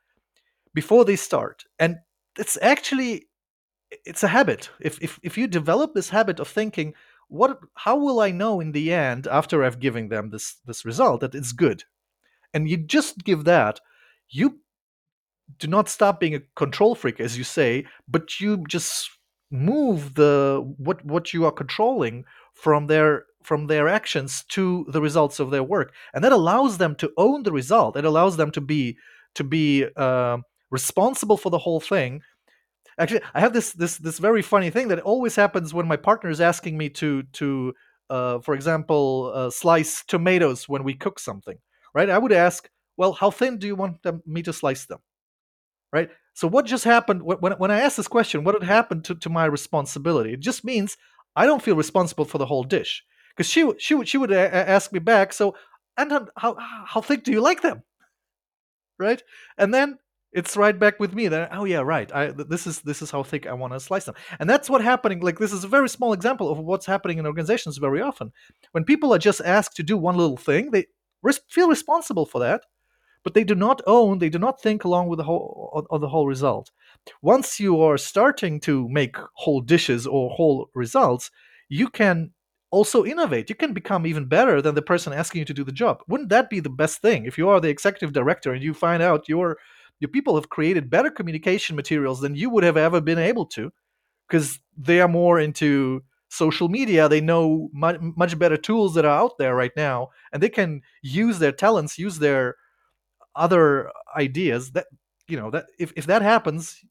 before 0.73 1.05
they 1.05 1.15
start. 1.15 1.63
And 1.79 1.97
it's 2.38 2.57
actually 2.62 3.27
it's 4.05 4.23
a 4.23 4.27
habit. 4.27 4.69
If 4.81 5.01
if, 5.01 5.19
if 5.23 5.38
you 5.38 5.47
develop 5.47 5.93
this 5.93 6.09
habit 6.09 6.39
of 6.39 6.47
thinking 6.47 6.93
what 7.29 7.59
how 7.75 7.95
will 7.95 8.19
i 8.19 8.31
know 8.31 8.59
in 8.59 8.71
the 8.73 8.91
end 8.91 9.27
after 9.27 9.63
i've 9.63 9.79
given 9.79 10.09
them 10.09 10.29
this 10.29 10.57
this 10.65 10.85
result 10.85 11.21
that 11.21 11.35
it's 11.35 11.51
good? 11.51 11.83
And 12.53 12.67
you 12.67 12.77
just 12.77 13.23
give 13.23 13.45
that 13.45 13.79
you 14.29 14.59
do 15.57 15.67
not 15.67 15.89
stop 15.89 16.19
being 16.19 16.35
a 16.35 16.41
control 16.55 16.95
freak 16.95 17.19
as 17.19 17.37
you 17.37 17.43
say 17.43 17.85
but 18.07 18.39
you 18.39 18.63
just 18.67 19.09
move 19.51 20.15
the 20.15 20.61
what 20.77 21.03
what 21.05 21.33
you 21.33 21.45
are 21.45 21.51
controlling 21.51 22.25
from 22.53 22.87
their 22.87 23.25
from 23.43 23.67
their 23.67 23.87
actions 23.87 24.43
to 24.49 24.85
the 24.89 25.01
results 25.01 25.39
of 25.39 25.51
their 25.51 25.63
work. 25.63 25.93
And 26.13 26.23
that 26.23 26.31
allows 26.31 26.77
them 26.77 26.95
to 26.95 27.11
own 27.17 27.43
the 27.43 27.51
result. 27.51 27.95
It 27.95 28.05
allows 28.05 28.37
them 28.37 28.51
to 28.51 28.61
be 28.61 28.97
to 29.35 29.43
be 29.43 29.85
uh, 29.95 30.37
responsible 30.71 31.37
for 31.37 31.49
the 31.49 31.59
whole 31.59 31.79
thing 31.79 32.21
actually 32.99 33.21
i 33.33 33.39
have 33.39 33.53
this 33.53 33.73
this 33.73 33.97
this 33.97 34.19
very 34.19 34.41
funny 34.41 34.69
thing 34.69 34.89
that 34.89 34.99
always 34.99 35.35
happens 35.35 35.73
when 35.73 35.88
my 35.88 35.97
partner 35.97 36.29
is 36.29 36.41
asking 36.41 36.77
me 36.77 36.89
to 36.89 37.23
to 37.33 37.73
uh, 38.09 38.39
for 38.39 38.55
example 38.55 39.31
uh, 39.35 39.49
slice 39.49 40.03
tomatoes 40.05 40.67
when 40.69 40.83
we 40.83 40.93
cook 40.93 41.19
something 41.19 41.57
right? 41.93 42.09
I 42.09 42.17
would 42.17 42.31
ask 42.31 42.69
well 42.97 43.13
how 43.13 43.31
thin 43.31 43.57
do 43.57 43.67
you 43.67 43.75
want 43.75 44.03
them, 44.03 44.21
me 44.25 44.41
to 44.43 44.53
slice 44.53 44.85
them? 44.85 44.99
Right? 45.91 46.09
So 46.33 46.47
what 46.47 46.65
just 46.65 46.83
happened 46.83 47.23
when, 47.23 47.53
when 47.53 47.71
i 47.71 47.81
asked 47.81 47.97
this 47.97 48.07
question 48.07 48.43
what 48.43 48.55
had 48.55 48.63
happened 48.63 49.05
to, 49.05 49.15
to 49.15 49.29
my 49.29 49.45
responsibility? 49.45 50.33
It 50.33 50.39
just 50.39 50.63
means 50.63 50.97
i 51.35 51.45
don't 51.45 51.62
feel 51.63 51.75
responsible 51.75 52.25
for 52.25 52.38
the 52.38 52.45
whole 52.45 52.63
dish 52.63 53.03
because 53.35 53.49
she 53.49 53.71
she 53.77 53.95
would 53.95 54.07
she 54.07 54.17
would 54.17 54.31
a- 54.31 54.69
ask 54.69 54.91
me 54.93 54.99
back 54.99 55.33
so 55.33 55.55
and 55.97 56.12
how 56.38 56.55
how 56.88 57.01
thick 57.01 57.23
do 57.23 57.31
you 57.31 57.41
like 57.41 57.62
them? 57.62 57.83
Right? 58.97 59.21
And 59.57 59.73
then 59.73 59.97
it's 60.31 60.55
right 60.55 60.77
back 60.77 60.99
with 60.99 61.13
me 61.13 61.27
that 61.27 61.49
oh 61.51 61.65
yeah 61.65 61.79
right 61.79 62.13
I, 62.13 62.27
this 62.27 62.67
is 62.67 62.81
this 62.81 63.01
is 63.01 63.09
how 63.11 63.23
thick 63.23 63.47
i 63.47 63.53
want 63.53 63.73
to 63.73 63.79
slice 63.79 64.05
them. 64.05 64.15
And 64.39 64.49
that's 64.49 64.69
what 64.69 64.83
happening 64.83 65.21
like 65.21 65.39
this 65.39 65.53
is 65.53 65.63
a 65.63 65.67
very 65.67 65.89
small 65.89 66.13
example 66.13 66.49
of 66.49 66.59
what's 66.59 66.85
happening 66.85 67.17
in 67.17 67.25
organizations 67.25 67.77
very 67.77 68.01
often. 68.01 68.31
When 68.71 68.83
people 68.83 69.13
are 69.13 69.19
just 69.19 69.41
asked 69.41 69.75
to 69.77 69.83
do 69.83 69.97
one 69.97 70.17
little 70.17 70.37
thing 70.37 70.71
they 70.71 70.85
res- 71.23 71.41
feel 71.49 71.67
responsible 71.67 72.25
for 72.25 72.39
that 72.39 72.61
but 73.23 73.33
they 73.33 73.43
do 73.43 73.55
not 73.55 73.81
own 73.87 74.19
they 74.19 74.29
do 74.29 74.39
not 74.39 74.61
think 74.61 74.83
along 74.83 75.07
with 75.07 75.17
the 75.17 75.23
whole 75.23 75.87
of 75.89 76.01
the 76.01 76.09
whole 76.09 76.27
result. 76.27 76.71
Once 77.21 77.59
you 77.59 77.81
are 77.81 77.97
starting 77.97 78.59
to 78.61 78.87
make 78.89 79.15
whole 79.33 79.61
dishes 79.61 80.05
or 80.05 80.29
whole 80.29 80.69
results 80.75 81.31
you 81.69 81.87
can 81.87 82.31
also 82.71 83.03
innovate. 83.03 83.49
You 83.49 83.55
can 83.55 83.73
become 83.73 84.05
even 84.05 84.25
better 84.25 84.61
than 84.61 84.75
the 84.75 84.81
person 84.81 85.11
asking 85.11 85.39
you 85.39 85.45
to 85.45 85.53
do 85.53 85.63
the 85.63 85.71
job. 85.71 86.03
Wouldn't 86.07 86.29
that 86.29 86.51
be 86.51 86.59
the 86.59 86.69
best 86.69 87.01
thing? 87.01 87.25
If 87.25 87.37
you 87.37 87.49
are 87.49 87.59
the 87.59 87.69
executive 87.69 88.13
director 88.13 88.53
and 88.53 88.63
you 88.63 88.73
find 88.73 89.01
out 89.01 89.27
you're 89.27 89.57
your 89.99 90.09
people 90.09 90.35
have 90.35 90.49
created 90.49 90.89
better 90.89 91.09
communication 91.09 91.75
materials 91.75 92.21
than 92.21 92.35
you 92.35 92.49
would 92.49 92.63
have 92.63 92.77
ever 92.77 93.01
been 93.01 93.19
able 93.19 93.45
to 93.47 93.71
because 94.27 94.59
they 94.77 95.01
are 95.01 95.07
more 95.07 95.39
into 95.39 96.01
social 96.29 96.69
media. 96.69 97.09
They 97.09 97.21
know 97.21 97.69
much, 97.73 97.97
much 97.99 98.38
better 98.38 98.57
tools 98.57 98.93
that 98.93 99.05
are 99.05 99.19
out 99.19 99.38
there 99.38 99.55
right 99.55 99.71
now 99.75 100.09
and 100.31 100.41
they 100.41 100.49
can 100.49 100.81
use 101.01 101.39
their 101.39 101.51
talents 101.51 101.97
use 101.97 102.19
their 102.19 102.55
other 103.35 103.91
ideas 104.17 104.71
that 104.71 104.88
you 105.27 105.38
know 105.38 105.51
that 105.51 105.65
if, 105.79 105.93
if 105.95 106.07
that 106.07 106.21
happens 106.21 106.83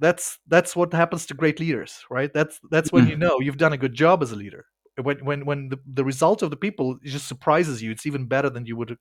that's 0.00 0.38
that's 0.46 0.76
what 0.76 0.92
happens 0.92 1.26
to 1.26 1.34
great 1.34 1.58
leaders 1.60 2.04
right? 2.10 2.32
That's 2.32 2.60
that's 2.70 2.92
when 2.92 3.06
you 3.06 3.14
mm-hmm. 3.14 3.22
know 3.22 3.40
you've 3.40 3.56
done 3.56 3.72
a 3.72 3.78
good 3.78 3.94
job 3.94 4.22
as 4.22 4.32
a 4.32 4.36
leader. 4.36 4.66
When 5.00 5.24
when 5.24 5.44
when 5.44 5.68
the, 5.68 5.78
the 5.86 6.04
result 6.04 6.42
of 6.42 6.50
the 6.50 6.56
people 6.56 6.98
just 7.04 7.28
surprises 7.28 7.82
you 7.82 7.90
it's 7.90 8.06
even 8.06 8.26
better 8.26 8.50
than 8.50 8.66
you 8.66 8.76
would 8.76 8.98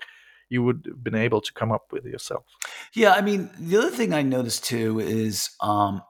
you 0.50 0.64
would 0.64 0.84
have 0.86 1.04
been 1.04 1.16
able 1.16 1.42
to 1.42 1.54
come 1.54 1.72
up 1.72 1.92
with 1.92 2.06
yourself. 2.06 2.46
Yeah, 2.94 3.14
I 3.14 3.22
mean, 3.22 3.50
the 3.60 3.78
other 3.78 3.90
thing 3.90 4.14
I 4.14 4.22
noticed 4.22 4.66
too 4.66 5.00
is 5.00 5.50
um, 5.62 6.02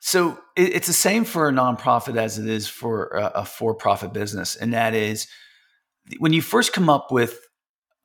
so 0.00 0.38
it, 0.56 0.74
it's 0.74 0.86
the 0.86 0.92
same 0.92 1.24
for 1.24 1.48
a 1.48 1.52
nonprofit 1.52 2.16
as 2.16 2.38
it 2.38 2.46
is 2.46 2.68
for 2.68 3.08
a, 3.08 3.40
a 3.40 3.44
for-profit 3.44 4.12
business, 4.12 4.56
and 4.56 4.72
that 4.72 4.94
is 4.94 5.28
when 6.18 6.32
you 6.32 6.42
first 6.42 6.72
come 6.72 6.88
up 6.88 7.12
with, 7.12 7.38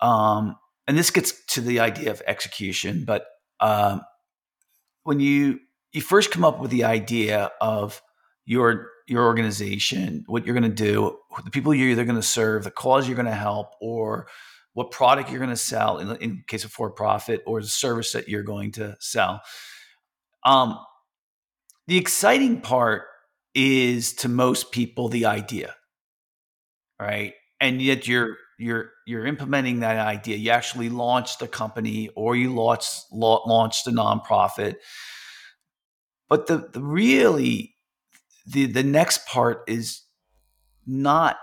um, 0.01 0.57
and 0.87 0.97
this 0.97 1.09
gets 1.09 1.33
to 1.53 1.61
the 1.61 1.79
idea 1.79 2.11
of 2.11 2.21
execution, 2.27 3.05
but 3.05 3.25
um, 3.59 4.01
when 5.03 5.19
you 5.19 5.59
you 5.91 6.01
first 6.01 6.31
come 6.31 6.43
up 6.43 6.59
with 6.59 6.71
the 6.71 6.83
idea 6.83 7.51
of 7.61 8.01
your 8.45 8.89
your 9.07 9.25
organization, 9.25 10.23
what 10.27 10.45
you're 10.45 10.57
going 10.57 10.69
to 10.69 10.83
do, 10.83 11.17
the 11.43 11.51
people 11.51 11.73
you're 11.73 11.89
either 11.89 12.05
going 12.05 12.15
to 12.15 12.21
serve, 12.21 12.63
the 12.63 12.71
cause 12.71 13.07
you're 13.07 13.15
going 13.15 13.25
to 13.25 13.31
help, 13.31 13.73
or 13.81 14.27
what 14.73 14.91
product 14.91 15.29
you're 15.29 15.39
going 15.39 15.49
to 15.49 15.55
sell 15.55 15.99
in, 15.99 16.15
in 16.17 16.43
case 16.47 16.63
of 16.63 16.71
for 16.71 16.89
profit 16.89 17.43
or 17.45 17.61
the 17.61 17.67
service 17.67 18.13
that 18.13 18.27
you're 18.27 18.43
going 18.43 18.71
to 18.71 18.95
sell. 18.99 19.41
Um, 20.45 20.79
the 21.87 21.97
exciting 21.97 22.61
part 22.61 23.03
is 23.53 24.13
to 24.13 24.29
most 24.29 24.71
people 24.71 25.09
the 25.09 25.25
idea, 25.25 25.75
right? 26.99 27.33
And 27.59 27.81
yet 27.81 28.07
you're 28.07 28.37
you're 28.57 28.91
you're 29.05 29.25
implementing 29.25 29.81
that 29.81 29.97
idea. 29.97 30.37
You 30.37 30.51
actually 30.51 30.89
launched 30.89 31.41
a 31.41 31.47
company 31.47 32.09
or 32.15 32.35
you 32.35 32.53
launched 32.53 33.05
launched 33.11 33.87
a 33.87 33.91
nonprofit. 33.91 34.75
But 36.29 36.47
the, 36.47 36.69
the 36.73 36.81
really 36.81 37.75
the 38.45 38.65
the 38.65 38.83
next 38.83 39.27
part 39.27 39.63
is 39.67 40.01
not 40.85 41.37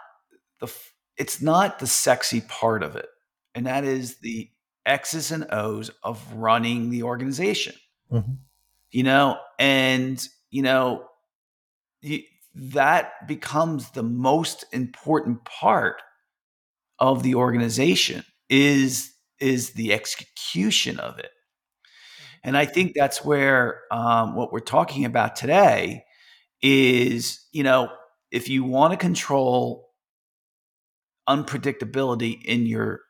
the 0.60 0.72
it's 1.16 1.40
not 1.40 1.78
the 1.78 1.86
sexy 1.86 2.40
part 2.40 2.82
of 2.82 2.96
it 2.96 3.06
and 3.54 3.66
that 3.66 3.84
is 3.84 4.18
the 4.18 4.50
X's 4.86 5.30
and 5.30 5.46
O's 5.50 5.90
of 6.02 6.20
running 6.34 6.90
the 6.90 7.02
organization. 7.02 7.74
Mm-hmm. 8.10 8.32
You 8.90 9.02
know, 9.02 9.38
and 9.58 10.26
you 10.50 10.62
know, 10.62 11.06
you, 12.00 12.22
that 12.54 13.28
becomes 13.28 13.90
the 13.90 14.02
most 14.02 14.64
important 14.72 15.44
part 15.44 16.02
of 16.98 17.22
the 17.22 17.36
organization 17.36 18.24
is 18.48 19.12
is 19.38 19.70
the 19.70 19.92
execution 19.92 20.98
of 20.98 21.18
it. 21.18 21.30
Mm-hmm. 21.30 22.48
And 22.48 22.56
I 22.56 22.66
think 22.66 22.92
that's 22.94 23.24
where 23.24 23.82
um, 23.90 24.34
what 24.34 24.52
we're 24.52 24.60
talking 24.60 25.04
about 25.04 25.36
today 25.36 26.04
is, 26.62 27.46
you 27.52 27.62
know, 27.62 27.90
if 28.30 28.48
you 28.48 28.64
want 28.64 28.92
to 28.92 28.96
control 28.96 29.88
unpredictability 31.28 32.42
in 32.44 32.66
your 32.66 33.00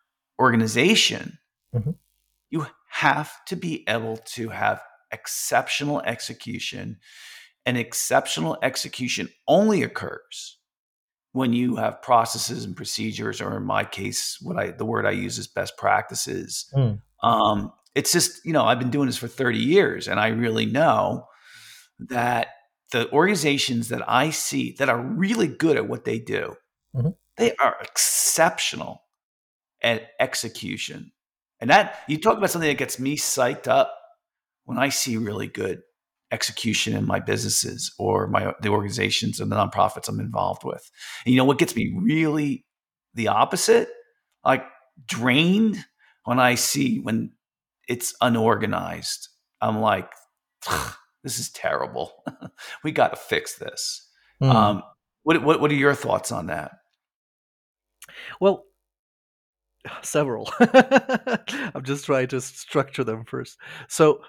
organization, 0.40 1.38
mm-hmm. 1.74 1.90
you 2.48 2.66
have 2.88 3.32
to 3.46 3.56
be 3.56 3.84
able 3.88 4.16
to 4.16 4.48
have 4.48 4.82
exceptional 5.12 6.00
execution. 6.00 6.98
And 7.66 7.76
exceptional 7.76 8.56
execution 8.62 9.28
only 9.46 9.82
occurs 9.82 10.58
when 11.32 11.52
you 11.52 11.76
have 11.76 12.02
processes 12.02 12.64
and 12.64 12.74
procedures, 12.74 13.40
or 13.40 13.56
in 13.56 13.64
my 13.64 13.84
case, 13.84 14.38
what 14.40 14.58
I 14.58 14.70
the 14.70 14.84
word 14.84 15.06
I 15.06 15.12
use 15.12 15.38
is 15.38 15.46
best 15.46 15.76
practices. 15.76 16.68
Mm. 16.74 17.00
Um, 17.22 17.72
it's 17.94 18.12
just 18.12 18.44
you 18.44 18.52
know 18.52 18.64
I've 18.64 18.78
been 18.78 18.90
doing 18.90 19.06
this 19.06 19.18
for 19.18 19.28
30 19.28 19.58
years, 19.58 20.08
and 20.08 20.18
I 20.18 20.28
really 20.28 20.66
know 20.66 21.26
that 21.98 22.48
the 22.92 23.12
organizations 23.12 23.90
that 23.90 24.02
I 24.08 24.30
see 24.30 24.74
that 24.78 24.88
are 24.88 25.00
really 25.00 25.46
good 25.46 25.76
at 25.76 25.88
what 25.88 26.04
they 26.04 26.18
do, 26.18 26.56
mm-hmm. 26.96 27.10
they 27.36 27.54
are 27.56 27.76
exceptional 27.80 29.02
and 29.82 30.00
execution. 30.18 31.12
And 31.60 31.70
that 31.70 32.00
you 32.08 32.18
talk 32.18 32.38
about 32.38 32.50
something 32.50 32.68
that 32.68 32.78
gets 32.78 32.98
me 32.98 33.16
psyched 33.16 33.68
up 33.68 33.94
when 34.64 34.78
I 34.78 34.88
see 34.88 35.16
really 35.16 35.46
good 35.46 35.82
execution 36.32 36.94
in 36.94 37.06
my 37.06 37.18
businesses 37.18 37.92
or 37.98 38.26
my 38.28 38.54
the 38.62 38.68
organizations 38.68 39.40
and 39.40 39.50
the 39.50 39.56
nonprofits 39.56 40.08
I'm 40.08 40.20
involved 40.20 40.64
with. 40.64 40.90
And 41.24 41.32
you 41.32 41.38
know 41.38 41.44
what 41.44 41.58
gets 41.58 41.76
me 41.76 41.94
really 42.00 42.64
the 43.14 43.28
opposite? 43.28 43.88
Like 44.44 44.64
drained 45.06 45.84
when 46.24 46.38
I 46.38 46.54
see 46.54 47.00
when 47.00 47.32
it's 47.88 48.14
unorganized. 48.20 49.28
I'm 49.60 49.80
like, 49.80 50.10
this 51.24 51.38
is 51.38 51.50
terrible. 51.50 52.12
we 52.84 52.92
got 52.92 53.08
to 53.08 53.16
fix 53.16 53.56
this. 53.56 54.08
Mm. 54.42 54.54
Um, 54.54 54.82
what, 55.22 55.42
what 55.42 55.60
what 55.60 55.70
are 55.70 55.74
your 55.74 55.94
thoughts 55.94 56.32
on 56.32 56.46
that? 56.46 56.72
Well, 58.40 58.64
several. 60.02 60.50
I'm 60.60 61.84
just 61.84 62.04
trying 62.06 62.28
to 62.28 62.40
structure 62.40 63.04
them 63.04 63.24
first. 63.24 63.58
So, 63.88 64.22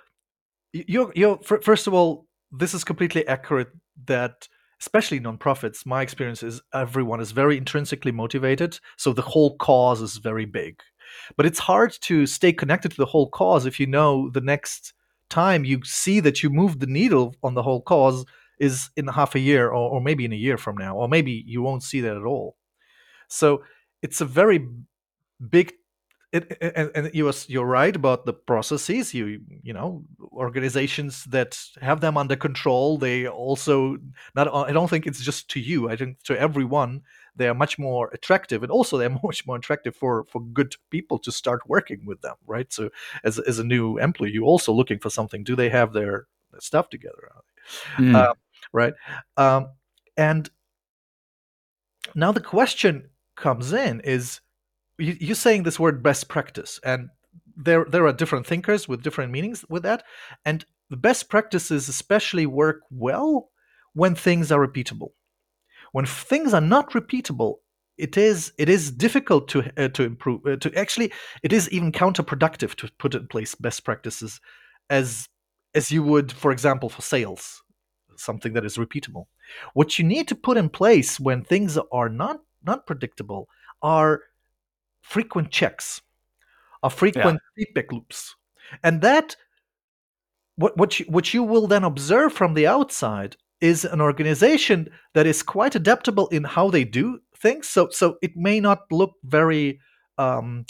you're, 0.74 1.12
you're 1.16 1.38
first 1.40 1.88
of 1.88 1.94
all, 1.94 2.28
this 2.52 2.74
is 2.74 2.84
completely 2.84 3.28
accurate 3.28 3.70
that 4.06 4.48
especially 4.82 5.20
nonprofits, 5.20 5.86
my 5.86 6.02
experience 6.02 6.42
is 6.42 6.60
everyone 6.74 7.22
is 7.22 7.32
very 7.32 7.56
intrinsically 7.56 8.12
motivated. 8.12 8.80
So 8.98 9.14
the 9.14 9.22
whole 9.22 9.56
cause 9.58 10.02
is 10.02 10.18
very 10.18 10.46
big. 10.46 10.82
But 11.38 11.46
it's 11.46 11.60
hard 11.60 11.96
to 12.02 12.26
stay 12.26 12.52
connected 12.52 12.90
to 12.92 12.98
the 12.98 13.06
whole 13.06 13.30
cause 13.30 13.66
if 13.66 13.80
you 13.80 13.86
know 13.86 14.30
the 14.32 14.42
next 14.42 14.94
time 15.30 15.64
you 15.66 15.82
see 15.84 16.20
that 16.20 16.42
you 16.42 16.50
move 16.50 16.80
the 16.80 16.88
needle 16.88 17.36
on 17.44 17.54
the 17.54 17.62
whole 17.62 17.82
cause 17.82 18.26
is 18.60 18.90
in 18.98 19.08
half 19.08 19.36
a 19.36 19.40
year 19.40 19.68
or, 19.68 19.92
or 19.92 20.02
maybe 20.02 20.26
in 20.26 20.34
a 20.34 20.38
year 20.38 20.58
from 20.58 20.78
now, 20.78 20.96
or 20.96 21.08
maybe 21.08 21.44
you 21.46 21.62
won't 21.62 21.84
see 21.84 22.02
that 22.02 22.18
at 22.18 22.24
all. 22.24 22.56
So 23.28 23.64
it's 24.02 24.22
a 24.22 24.26
very 24.26 24.68
big 25.50 25.74
it, 26.32 26.58
and, 26.62 26.92
and 26.96 27.14
you 27.14 27.26
was 27.26 27.50
you're 27.50 27.66
right 27.66 27.94
about 27.94 28.26
the 28.26 28.34
processes. 28.34 29.14
You 29.14 29.42
you 29.64 29.74
know 29.74 30.04
organizations 30.32 31.26
that 31.26 31.60
have 31.82 32.00
them 32.00 32.18
under 32.18 32.38
control 32.38 32.98
they 32.98 33.28
also 33.28 33.98
not 34.34 34.48
i 34.54 34.72
don't 34.72 34.90
think 34.90 35.06
it's 35.06 35.22
just 35.22 35.50
to 35.50 35.60
you. 35.60 35.90
I 35.90 35.98
think 35.98 36.24
to 36.24 36.40
everyone 36.40 37.02
they 37.36 37.48
are 37.48 37.54
much 37.54 37.78
more 37.78 38.10
attractive 38.14 38.64
and 38.64 38.72
also 38.72 38.98
they're 38.98 39.10
much 39.24 39.46
more 39.46 39.58
attractive 39.58 39.96
for 39.96 40.24
for 40.26 40.42
good 40.42 40.76
people 40.90 41.20
to 41.20 41.32
start 41.32 41.68
working 41.68 42.06
with 42.06 42.22
them 42.22 42.36
right? 42.48 42.72
So 42.72 42.90
as, 43.26 43.38
as 43.40 43.60
a 43.60 43.64
new 43.64 43.98
employee 43.98 44.32
you're 44.32 44.46
also 44.46 44.72
looking 44.72 45.00
for 45.00 45.10
something. 45.10 45.44
Do 45.44 45.56
they 45.58 45.70
have 45.70 45.92
their, 45.92 46.28
their 46.52 46.62
stuff 46.62 46.90
together? 46.90 47.30
Mm. 47.98 48.16
uh, 48.16 48.34
right. 48.74 48.94
Um, 49.38 49.72
and 50.18 50.50
now 52.16 52.32
the 52.32 52.42
question 52.42 53.10
comes 53.36 53.74
in 53.74 54.02
is 54.02 54.42
you, 54.98 55.18
you're 55.20 55.36
saying 55.36 55.64
this 55.64 55.80
word 55.80 56.04
best 56.04 56.28
practice, 56.28 56.80
and 56.84 57.10
there 57.56 57.86
there 57.90 58.06
are 58.06 58.14
different 58.14 58.48
thinkers 58.48 58.88
with 58.88 59.04
different 59.04 59.32
meanings 59.32 59.66
with 59.70 59.84
that, 59.84 60.04
and 60.46 60.66
the 60.90 60.98
best 60.98 61.30
practices 61.30 61.88
especially 61.88 62.46
work 62.46 62.82
well 62.92 63.50
when 63.94 64.16
things 64.16 64.52
are 64.52 64.66
repeatable. 64.66 65.12
When 65.92 66.06
things 66.06 66.54
are 66.54 66.62
not 66.62 66.92
repeatable, 66.92 67.58
it 67.98 68.18
is 68.18 68.52
it 68.58 68.68
is 68.68 68.92
difficult 68.92 69.48
to 69.50 69.72
uh, 69.78 69.88
to 69.90 70.04
improve 70.04 70.46
uh, 70.46 70.56
to 70.58 70.74
actually 70.78 71.12
it 71.44 71.54
is 71.54 71.70
even 71.70 71.92
counterproductive 71.92 72.76
to 72.76 72.90
put 72.98 73.14
in 73.14 73.28
place 73.28 73.56
best 73.56 73.86
practices 73.86 74.42
as 74.90 75.28
as 75.76 75.92
you 75.92 76.04
would 76.04 76.32
for 76.32 76.52
example 76.52 76.90
for 76.90 77.02
sales 77.02 77.62
something 78.16 78.54
that 78.54 78.66
is 78.66 78.78
repeatable 78.78 79.26
what 79.74 80.00
you 80.00 80.06
need 80.06 80.28
to 80.28 80.36
put 80.36 80.58
in 80.58 80.70
place 80.70 81.20
when 81.20 81.44
things 81.44 81.78
are 81.92 82.10
not 82.10 82.40
not 82.64 82.88
predictable 82.88 83.48
are 83.82 84.22
frequent 85.12 85.52
checks, 85.52 86.02
or 86.84 86.90
frequent 86.90 87.40
yeah. 87.58 87.66
feedback 87.66 87.92
loops, 87.92 88.36
and 88.84 89.02
that 89.02 89.36
what 90.56 90.78
what 90.78 91.00
you, 91.00 91.06
what 91.10 91.34
you 91.34 91.44
will 91.44 91.68
then 91.68 91.84
observe 91.84 92.34
from 92.34 92.54
the 92.54 92.68
outside 92.68 93.36
is 93.60 93.86
an 93.86 94.02
organization 94.02 94.90
that 95.14 95.28
is 95.28 95.44
quite 95.44 95.76
adaptable 95.76 96.28
in 96.30 96.44
how 96.44 96.70
they 96.70 96.84
do 96.84 97.20
things. 97.36 97.68
So 97.68 97.90
so 97.92 98.18
it 98.22 98.32
may 98.36 98.60
not 98.60 98.80
look 98.92 99.14
very 99.24 99.80
um, 100.18 100.66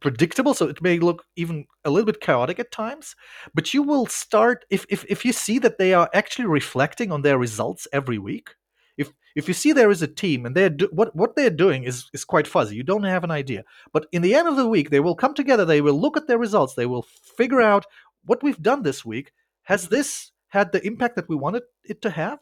predictable 0.00 0.54
so 0.54 0.68
it 0.68 0.82
may 0.82 0.98
look 0.98 1.24
even 1.36 1.64
a 1.84 1.90
little 1.90 2.06
bit 2.06 2.20
chaotic 2.20 2.58
at 2.58 2.72
times 2.72 3.14
but 3.54 3.72
you 3.72 3.82
will 3.82 4.06
start 4.06 4.64
if, 4.68 4.84
if 4.88 5.04
if 5.08 5.24
you 5.24 5.32
see 5.32 5.58
that 5.60 5.78
they 5.78 5.94
are 5.94 6.10
actually 6.12 6.46
reflecting 6.46 7.12
on 7.12 7.22
their 7.22 7.38
results 7.38 7.86
every 7.92 8.18
week 8.18 8.50
if 9.34 9.48
you 9.48 9.54
see 9.54 9.72
there 9.72 9.90
is 9.90 10.02
a 10.02 10.06
team 10.06 10.46
and 10.46 10.56
they're 10.56 10.70
do, 10.70 10.88
what 10.92 11.14
what 11.14 11.36
they're 11.36 11.50
doing 11.50 11.84
is 11.84 12.08
is 12.12 12.24
quite 12.24 12.46
fuzzy 12.46 12.76
you 12.76 12.82
don't 12.82 13.04
have 13.04 13.24
an 13.24 13.30
idea. 13.30 13.64
But 13.92 14.06
in 14.12 14.22
the 14.22 14.34
end 14.34 14.48
of 14.48 14.56
the 14.56 14.68
week 14.68 14.90
they 14.90 15.00
will 15.00 15.14
come 15.14 15.34
together 15.34 15.64
they 15.64 15.80
will 15.80 16.00
look 16.00 16.16
at 16.16 16.26
their 16.26 16.38
results 16.38 16.74
they 16.74 16.86
will 16.86 17.06
figure 17.36 17.60
out 17.60 17.86
what 18.24 18.42
we've 18.42 18.60
done 18.62 18.82
this 18.82 19.04
week. 19.04 19.32
Has 19.64 19.88
this 19.88 20.32
had 20.48 20.72
the 20.72 20.84
impact 20.86 21.16
that 21.16 21.28
we 21.28 21.36
wanted 21.36 21.62
it 21.84 22.02
to 22.02 22.10
have? 22.10 22.38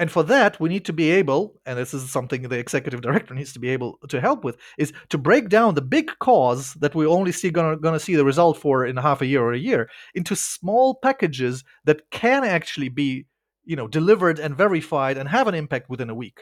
And 0.00 0.12
for 0.12 0.22
that 0.24 0.60
we 0.60 0.68
need 0.68 0.84
to 0.84 0.92
be 0.92 1.10
able 1.10 1.60
and 1.66 1.76
this 1.78 1.92
is 1.92 2.10
something 2.10 2.42
the 2.42 2.58
executive 2.58 3.00
director 3.00 3.34
needs 3.34 3.52
to 3.52 3.58
be 3.58 3.68
able 3.70 3.98
to 4.08 4.20
help 4.20 4.44
with 4.44 4.56
is 4.78 4.92
to 5.08 5.18
break 5.18 5.48
down 5.48 5.74
the 5.74 5.82
big 5.82 6.10
cause 6.20 6.74
that 6.74 6.94
we 6.94 7.04
only 7.04 7.32
see 7.32 7.50
gonna, 7.50 7.76
gonna 7.76 7.98
see 7.98 8.14
the 8.14 8.24
result 8.24 8.56
for 8.56 8.86
in 8.86 8.96
half 8.96 9.20
a 9.20 9.26
year 9.26 9.42
or 9.42 9.52
a 9.52 9.58
year 9.58 9.90
into 10.14 10.36
small 10.36 10.94
packages 10.94 11.64
that 11.84 12.10
can 12.10 12.44
actually 12.44 12.88
be 12.88 13.26
you 13.68 13.76
know 13.76 13.86
delivered 13.86 14.38
and 14.40 14.56
verified 14.56 15.16
and 15.16 15.28
have 15.28 15.46
an 15.46 15.54
impact 15.54 15.88
within 15.88 16.10
a 16.10 16.14
week 16.14 16.40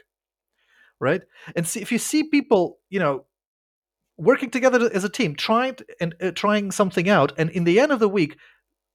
right? 1.00 1.22
And 1.54 1.66
see 1.66 1.80
if 1.80 1.92
you 1.92 1.98
see 1.98 2.24
people 2.24 2.78
you 2.90 2.98
know 2.98 3.26
working 4.16 4.50
together 4.50 4.90
as 4.92 5.04
a 5.04 5.08
team 5.08 5.34
trying 5.34 5.74
to, 5.74 5.86
and 6.00 6.14
uh, 6.22 6.30
trying 6.30 6.70
something 6.70 7.08
out 7.08 7.32
and 7.36 7.50
in 7.50 7.64
the 7.64 7.78
end 7.78 7.92
of 7.92 8.00
the 8.00 8.08
week 8.08 8.38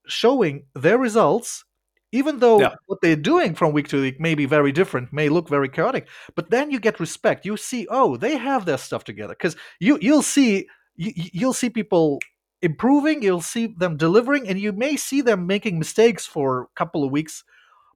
showing 0.08 0.66
their 0.74 0.98
results 0.98 1.64
even 2.12 2.40
though 2.40 2.60
yeah. 2.60 2.74
what 2.88 3.00
they're 3.02 3.16
doing 3.16 3.54
from 3.54 3.72
week 3.72 3.88
to 3.88 4.02
week 4.02 4.20
may 4.20 4.34
be 4.34 4.46
very 4.46 4.72
different 4.72 5.14
may 5.14 5.30
look 5.30 5.48
very 5.48 5.70
chaotic 5.70 6.08
but 6.36 6.50
then 6.50 6.72
you 6.72 6.80
get 6.80 7.00
respect. 7.00 7.46
You 7.46 7.56
see 7.58 7.88
oh 7.90 8.18
they 8.18 8.38
have 8.38 8.66
their 8.66 8.78
stuff 8.78 9.04
together. 9.04 9.36
Because 9.36 9.56
you 9.80 10.00
you'll 10.02 10.24
see 10.24 10.68
you, 10.96 11.12
you'll 11.16 11.54
see 11.54 11.70
people 11.70 12.20
improving 12.64 13.22
you'll 13.22 13.42
see 13.42 13.68
them 13.78 13.98
delivering 13.98 14.48
and 14.48 14.60
you 14.60 14.72
may 14.72 14.96
see 14.96 15.22
them 15.22 15.46
making 15.46 15.78
mistakes 15.78 16.26
for 16.26 16.64
a 16.64 16.68
couple 16.76 17.04
of 17.04 17.12
weeks 17.12 17.44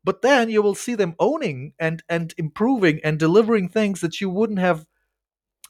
but 0.06 0.22
then 0.22 0.50
you 0.50 0.62
will 0.62 0.76
see 0.76 0.96
them 0.96 1.15
owning 1.20 1.74
and 1.80 2.04
and 2.08 2.34
improving 2.38 3.02
and 3.04 3.20
delivering 3.20 3.68
things 3.68 4.00
that 4.00 4.22
you 4.22 4.30
wouldn't 4.30 4.60
have 4.60 4.86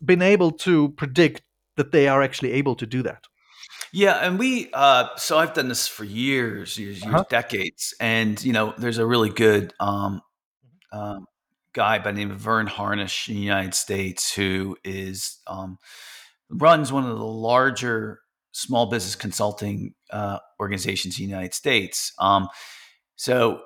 been 0.03 0.21
able 0.21 0.51
to 0.51 0.89
predict 0.89 1.41
that 1.77 1.91
they 1.91 2.07
are 2.07 2.21
actually 2.21 2.51
able 2.51 2.75
to 2.75 2.85
do 2.85 3.01
that 3.01 3.23
yeah 3.91 4.17
and 4.17 4.37
we 4.37 4.69
uh 4.73 5.07
so 5.15 5.39
i've 5.39 5.53
done 5.53 5.69
this 5.69 5.87
for 5.87 6.03
years 6.03 6.77
years, 6.77 7.01
years 7.01 7.13
uh-huh. 7.13 7.23
decades 7.29 7.95
and 7.99 8.43
you 8.43 8.53
know 8.53 8.73
there's 8.77 8.97
a 8.97 9.05
really 9.05 9.29
good 9.29 9.73
um, 9.79 10.21
um 10.91 11.25
guy 11.73 11.97
by 11.97 12.11
the 12.11 12.17
name 12.17 12.31
of 12.31 12.37
verne 12.37 12.67
harnish 12.67 13.29
in 13.29 13.35
the 13.35 13.41
united 13.41 13.73
states 13.73 14.33
who 14.33 14.77
is 14.83 15.39
um 15.47 15.77
runs 16.49 16.91
one 16.91 17.03
of 17.03 17.17
the 17.17 17.25
larger 17.25 18.19
small 18.51 18.85
business 18.85 19.15
consulting 19.15 19.93
uh, 20.11 20.39
organizations 20.59 21.17
in 21.19 21.25
the 21.25 21.29
united 21.29 21.53
states 21.53 22.13
um 22.19 22.47
so 23.15 23.61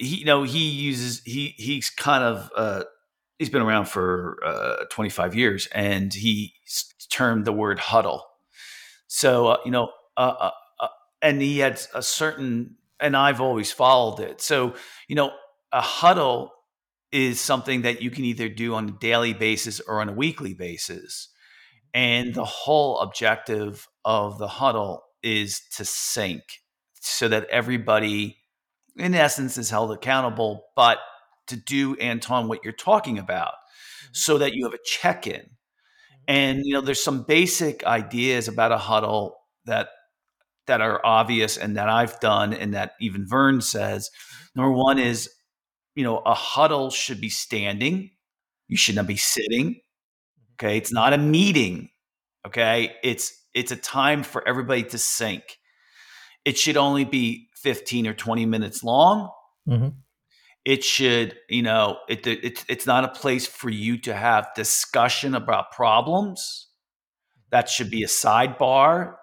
he 0.00 0.16
you 0.16 0.24
know 0.24 0.42
he 0.42 0.68
uses 0.68 1.22
he 1.24 1.54
he's 1.56 1.90
kind 1.90 2.24
of 2.24 2.50
uh, 2.56 2.84
he's 3.38 3.50
been 3.50 3.62
around 3.62 3.86
for 3.86 4.38
uh, 4.44 4.84
25 4.90 5.34
years 5.34 5.68
and 5.72 6.12
he 6.12 6.54
termed 7.10 7.44
the 7.44 7.52
word 7.52 7.78
huddle. 7.78 8.24
So 9.06 9.48
uh, 9.48 9.56
you 9.64 9.70
know 9.70 9.90
uh, 10.16 10.34
uh, 10.40 10.50
uh, 10.80 10.88
and 11.22 11.40
he 11.40 11.58
had 11.58 11.80
a 11.94 12.02
certain 12.02 12.76
and 12.98 13.16
i've 13.16 13.40
always 13.40 13.70
followed 13.70 14.20
it. 14.20 14.40
So 14.40 14.74
you 15.06 15.14
know 15.14 15.32
a 15.72 15.80
huddle 15.80 16.52
is 17.12 17.40
something 17.40 17.82
that 17.82 18.02
you 18.02 18.10
can 18.10 18.24
either 18.24 18.48
do 18.48 18.74
on 18.74 18.88
a 18.88 18.92
daily 18.92 19.34
basis 19.34 19.80
or 19.80 20.00
on 20.00 20.08
a 20.08 20.12
weekly 20.12 20.54
basis. 20.54 21.28
And 21.92 22.34
the 22.34 22.44
whole 22.44 23.00
objective 23.00 23.88
of 24.04 24.38
the 24.38 24.46
huddle 24.46 25.02
is 25.22 25.60
to 25.76 25.84
sync 25.84 26.42
so 27.00 27.26
that 27.26 27.48
everybody 27.50 28.39
in 29.00 29.14
essence, 29.14 29.58
is 29.58 29.70
held 29.70 29.92
accountable, 29.92 30.64
but 30.76 30.98
to 31.48 31.56
do, 31.56 31.96
Anton, 31.96 32.48
what 32.48 32.60
you're 32.64 32.72
talking 32.72 33.18
about 33.18 33.48
mm-hmm. 33.48 34.08
so 34.12 34.38
that 34.38 34.54
you 34.54 34.64
have 34.64 34.74
a 34.74 34.78
check 34.84 35.26
in. 35.26 35.40
Mm-hmm. 35.40 36.24
And, 36.28 36.60
you 36.64 36.74
know, 36.74 36.80
there's 36.80 37.02
some 37.02 37.24
basic 37.24 37.84
ideas 37.84 38.48
about 38.48 38.72
a 38.72 38.78
huddle 38.78 39.36
that 39.66 39.88
that 40.66 40.80
are 40.80 41.04
obvious 41.04 41.56
and 41.56 41.76
that 41.76 41.88
I've 41.88 42.20
done 42.20 42.52
and 42.52 42.74
that 42.74 42.92
even 43.00 43.26
Verne 43.26 43.60
says. 43.60 44.08
Mm-hmm. 44.08 44.60
Number 44.60 44.76
one 44.76 44.98
is, 44.98 45.28
you 45.96 46.04
know, 46.04 46.18
a 46.18 46.34
huddle 46.34 46.90
should 46.90 47.20
be 47.20 47.30
standing. 47.30 48.10
You 48.68 48.76
should 48.76 48.94
not 48.94 49.08
be 49.08 49.16
sitting. 49.16 49.70
Mm-hmm. 49.70 50.54
Okay. 50.64 50.76
It's 50.76 50.92
not 50.92 51.12
a 51.12 51.18
meeting. 51.18 51.88
Okay. 52.46 52.94
It's 53.02 53.32
it's 53.54 53.72
a 53.72 53.76
time 53.76 54.22
for 54.22 54.46
everybody 54.46 54.84
to 54.84 54.98
sync. 54.98 55.42
It 56.44 56.56
should 56.56 56.76
only 56.76 57.04
be 57.04 57.48
15 57.62 58.06
or 58.06 58.14
20 58.14 58.46
minutes 58.46 58.82
long. 58.82 59.30
Mm-hmm. 59.68 59.88
It 60.64 60.84
should, 60.84 61.36
you 61.48 61.62
know, 61.62 61.98
it, 62.08 62.26
it, 62.26 62.64
it's 62.68 62.86
not 62.86 63.04
a 63.04 63.08
place 63.08 63.46
for 63.46 63.70
you 63.70 63.98
to 64.02 64.14
have 64.14 64.48
discussion 64.54 65.34
about 65.34 65.72
problems. 65.72 66.68
That 67.50 67.68
should 67.68 67.90
be 67.90 68.02
a 68.02 68.06
sidebar, 68.06 69.14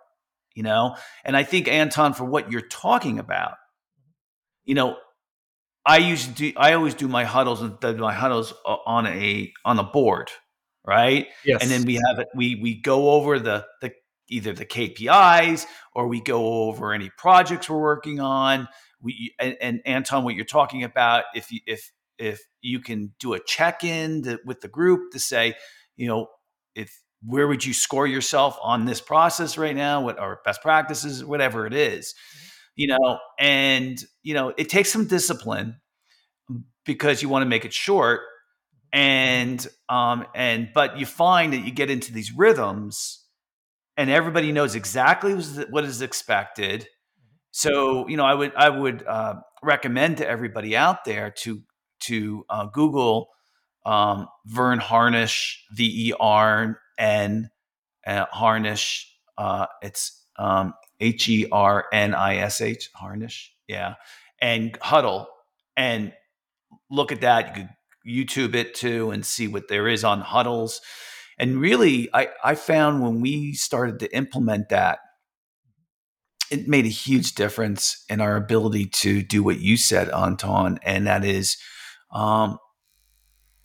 you 0.55 0.63
know. 0.63 0.95
And 1.23 1.37
I 1.37 1.43
think 1.43 1.67
Anton, 1.67 2.13
for 2.13 2.25
what 2.25 2.51
you're 2.51 2.61
talking 2.61 3.19
about, 3.19 3.53
you 4.65 4.73
know, 4.73 4.97
I 5.85 5.97
usually 5.97 6.33
do. 6.33 6.53
I 6.57 6.73
always 6.73 6.95
do 6.95 7.07
my 7.07 7.23
huddles 7.23 7.61
and 7.61 7.79
my 7.97 8.13
huddles 8.13 8.53
on 8.65 9.07
a 9.07 9.53
on 9.63 9.79
a 9.79 9.83
board, 9.83 10.29
right? 10.85 11.27
Yes. 11.45 11.61
And 11.61 11.71
then 11.71 11.85
we 11.85 11.95
have 11.95 12.19
it. 12.19 12.27
We 12.35 12.59
we 12.61 12.81
go 12.81 13.11
over 13.11 13.39
the 13.39 13.65
the 13.81 13.93
either 14.29 14.53
the 14.53 14.65
KPIs 14.65 15.65
or 15.93 16.07
we 16.07 16.21
go 16.21 16.63
over 16.63 16.93
any 16.93 17.09
projects 17.17 17.69
we're 17.69 17.79
working 17.79 18.19
on. 18.19 18.67
We 19.01 19.33
and, 19.39 19.57
and 19.61 19.81
Anton, 19.85 20.23
what 20.23 20.35
you're 20.35 20.45
talking 20.45 20.83
about, 20.83 21.25
if 21.35 21.51
you, 21.51 21.59
if 21.65 21.91
if 22.17 22.41
you 22.61 22.79
can 22.79 23.13
do 23.19 23.33
a 23.33 23.39
check 23.39 23.83
in 23.83 24.39
with 24.45 24.61
the 24.61 24.67
group 24.67 25.11
to 25.11 25.19
say, 25.19 25.55
you 25.95 26.07
know, 26.07 26.27
if 26.75 27.01
where 27.25 27.47
would 27.47 27.65
you 27.65 27.73
score 27.73 28.07
yourself 28.07 28.57
on 28.61 28.85
this 28.85 29.01
process 29.01 29.57
right 29.57 29.75
now? 29.75 30.01
What 30.01 30.19
are 30.19 30.39
best 30.43 30.61
practices, 30.61 31.23
whatever 31.23 31.65
it 31.67 31.73
is, 31.73 32.13
mm-hmm. 32.13 32.47
you 32.75 32.87
know, 32.87 33.19
and 33.39 34.03
you 34.23 34.33
know, 34.33 34.53
it 34.57 34.69
takes 34.69 34.91
some 34.91 35.07
discipline 35.07 35.77
because 36.85 37.21
you 37.21 37.29
want 37.29 37.43
to 37.43 37.49
make 37.49 37.65
it 37.65 37.73
short 37.73 38.21
and 38.93 39.67
um 39.89 40.25
and 40.33 40.69
but 40.73 40.97
you 40.97 41.05
find 41.05 41.51
that 41.51 41.59
you 41.59 41.71
get 41.71 41.89
into 41.89 42.13
these 42.13 42.31
rhythms 42.31 43.26
and 43.97 44.09
everybody 44.09 44.51
knows 44.51 44.75
exactly 44.75 45.33
what 45.69 45.83
is 45.83 46.01
expected 46.01 46.87
so 47.51 48.07
you 48.07 48.17
know 48.17 48.25
i 48.25 48.33
would 48.33 48.53
i 48.55 48.69
would 48.69 49.05
uh, 49.05 49.35
recommend 49.63 50.17
to 50.17 50.27
everybody 50.27 50.75
out 50.75 51.03
there 51.05 51.31
to 51.31 51.61
to 51.99 52.45
uh, 52.49 52.65
google 52.65 53.29
um, 53.85 54.27
vern 54.45 54.79
harnish 54.79 55.63
v-e-r-n 55.71 57.49
uh, 58.05 58.25
harnish 58.31 59.13
uh, 59.37 59.65
it's 59.81 60.25
um, 60.37 60.73
h-e-r-n-i-s-h 60.99 62.89
harnish 62.95 63.53
yeah 63.67 63.95
and 64.41 64.77
huddle 64.81 65.27
and 65.75 66.13
look 66.89 67.11
at 67.11 67.21
that. 67.21 67.47
You 67.47 67.53
could 67.53 67.69
YouTube 68.07 68.55
it 68.55 68.73
too 68.73 69.11
and 69.11 69.25
see 69.25 69.47
what 69.47 69.67
there 69.67 69.87
is 69.87 70.03
on 70.03 70.21
huddles. 70.21 70.81
And 71.37 71.61
really, 71.61 72.09
I, 72.13 72.29
I 72.43 72.55
found 72.55 73.01
when 73.01 73.21
we 73.21 73.53
started 73.53 73.99
to 73.99 74.15
implement 74.15 74.69
that, 74.69 74.99
it 76.49 76.67
made 76.67 76.85
a 76.85 76.89
huge 76.89 77.35
difference 77.35 78.05
in 78.09 78.21
our 78.21 78.35
ability 78.35 78.85
to 78.85 79.21
do 79.21 79.43
what 79.43 79.59
you 79.59 79.77
said, 79.77 80.09
Anton, 80.09 80.79
and 80.81 81.05
that 81.05 81.25
is 81.25 81.57
um, 82.11 82.57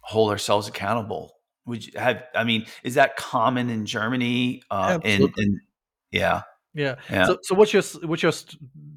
hold 0.01 0.31
ourselves 0.31 0.69
accountable. 0.69 1.33
Would 1.67 1.87
you 1.87 1.93
have? 1.97 2.25
I 2.35 2.45
mean, 2.45 2.67
is 2.83 2.95
that 2.95 3.17
common 3.17 3.71
in 3.71 3.87
Germany? 3.87 4.63
Uh, 4.69 4.99
in, 5.05 5.33
in 5.37 5.61
yeah, 6.11 6.43
yeah. 6.75 6.97
yeah. 7.09 7.27
So, 7.27 7.39
so 7.43 7.55
what's 7.55 7.73
your 7.73 7.83
what's 8.03 8.23
your 8.23 8.33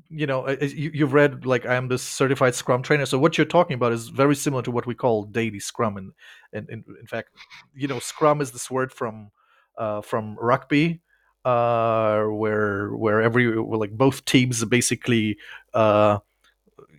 you 0.10 0.28
know 0.28 0.48
you, 0.50 1.06
have 1.06 1.14
read 1.14 1.46
like 1.46 1.66
I 1.66 1.76
am 1.76 1.88
this 1.88 2.04
certified 2.04 2.56
Scrum 2.56 2.82
trainer. 2.82 3.06
So 3.06 3.18
what 3.18 3.38
you're 3.38 3.46
talking 3.46 3.76
about 3.76 3.92
is 3.92 4.10
very 4.10 4.36
similar 4.36 4.62
to 4.64 4.72
what 4.72 4.86
we 4.86 4.96
call 4.96 5.24
daily 5.24 5.60
Scrum, 5.60 5.98
and 5.98 6.12
and, 6.54 6.70
and 6.70 6.84
in 7.00 7.08
fact, 7.08 7.30
you 7.74 7.88
know, 7.88 8.00
Scrum 8.00 8.42
is 8.42 8.52
this 8.52 8.70
word 8.70 8.92
from 8.92 9.32
uh, 9.78 10.02
from 10.02 10.38
rugby, 10.40 11.02
uh, 11.44 12.24
where 12.24 12.96
where 12.96 13.22
every 13.22 13.48
like 13.56 13.92
both 13.92 14.26
teams 14.26 14.64
basically. 14.66 15.38
Uh, 15.74 16.20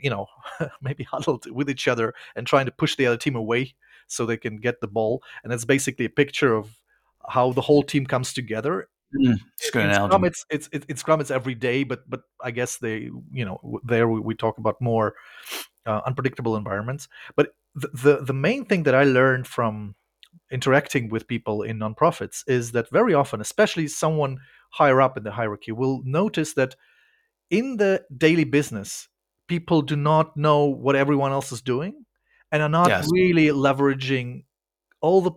you 0.02 0.10
know, 0.10 0.26
maybe 0.82 1.04
huddled 1.04 1.50
with 1.50 1.70
each 1.70 1.88
other 1.88 2.14
and 2.34 2.46
trying 2.46 2.66
to 2.66 2.72
push 2.72 2.96
the 2.96 3.06
other 3.06 3.16
team 3.16 3.34
away 3.34 3.74
so 4.06 4.24
they 4.24 4.36
can 4.36 4.58
get 4.58 4.80
the 4.80 4.86
ball. 4.86 5.22
And 5.42 5.52
it's 5.52 5.64
basically 5.64 6.04
a 6.04 6.10
picture 6.10 6.54
of 6.54 6.70
how 7.28 7.52
the 7.52 7.62
whole 7.62 7.82
team 7.82 8.06
comes 8.06 8.32
together 8.32 8.88
Mm, 9.18 9.32
in 9.32 9.94
Scrum, 9.94 10.24
it's, 10.24 10.44
it's 10.50 10.68
it's 10.72 11.00
Scrum. 11.00 11.20
It's 11.20 11.30
every 11.30 11.54
day, 11.54 11.84
but 11.84 12.08
but 12.08 12.22
I 12.42 12.50
guess 12.50 12.78
they 12.78 13.10
you 13.32 13.44
know 13.44 13.80
there 13.84 14.08
we, 14.08 14.20
we 14.20 14.34
talk 14.34 14.58
about 14.58 14.80
more 14.80 15.14
uh, 15.86 16.00
unpredictable 16.06 16.56
environments. 16.56 17.08
But 17.36 17.50
the, 17.74 17.88
the 17.88 18.24
the 18.24 18.32
main 18.32 18.64
thing 18.64 18.84
that 18.84 18.94
I 18.94 19.04
learned 19.04 19.46
from 19.46 19.94
interacting 20.50 21.08
with 21.08 21.26
people 21.26 21.62
in 21.62 21.78
nonprofits 21.78 22.42
is 22.46 22.72
that 22.72 22.90
very 22.90 23.14
often, 23.14 23.40
especially 23.40 23.88
someone 23.88 24.38
higher 24.70 25.00
up 25.00 25.16
in 25.16 25.24
the 25.24 25.32
hierarchy, 25.32 25.72
will 25.72 26.02
notice 26.04 26.54
that 26.54 26.76
in 27.50 27.76
the 27.76 28.04
daily 28.16 28.44
business, 28.44 29.08
people 29.48 29.82
do 29.82 29.96
not 29.96 30.36
know 30.36 30.64
what 30.64 30.96
everyone 30.96 31.32
else 31.32 31.52
is 31.52 31.62
doing 31.62 32.04
and 32.52 32.62
are 32.62 32.68
not 32.68 32.88
yes. 32.88 33.08
really 33.12 33.46
leveraging 33.46 34.44
all 35.00 35.20
the 35.20 35.32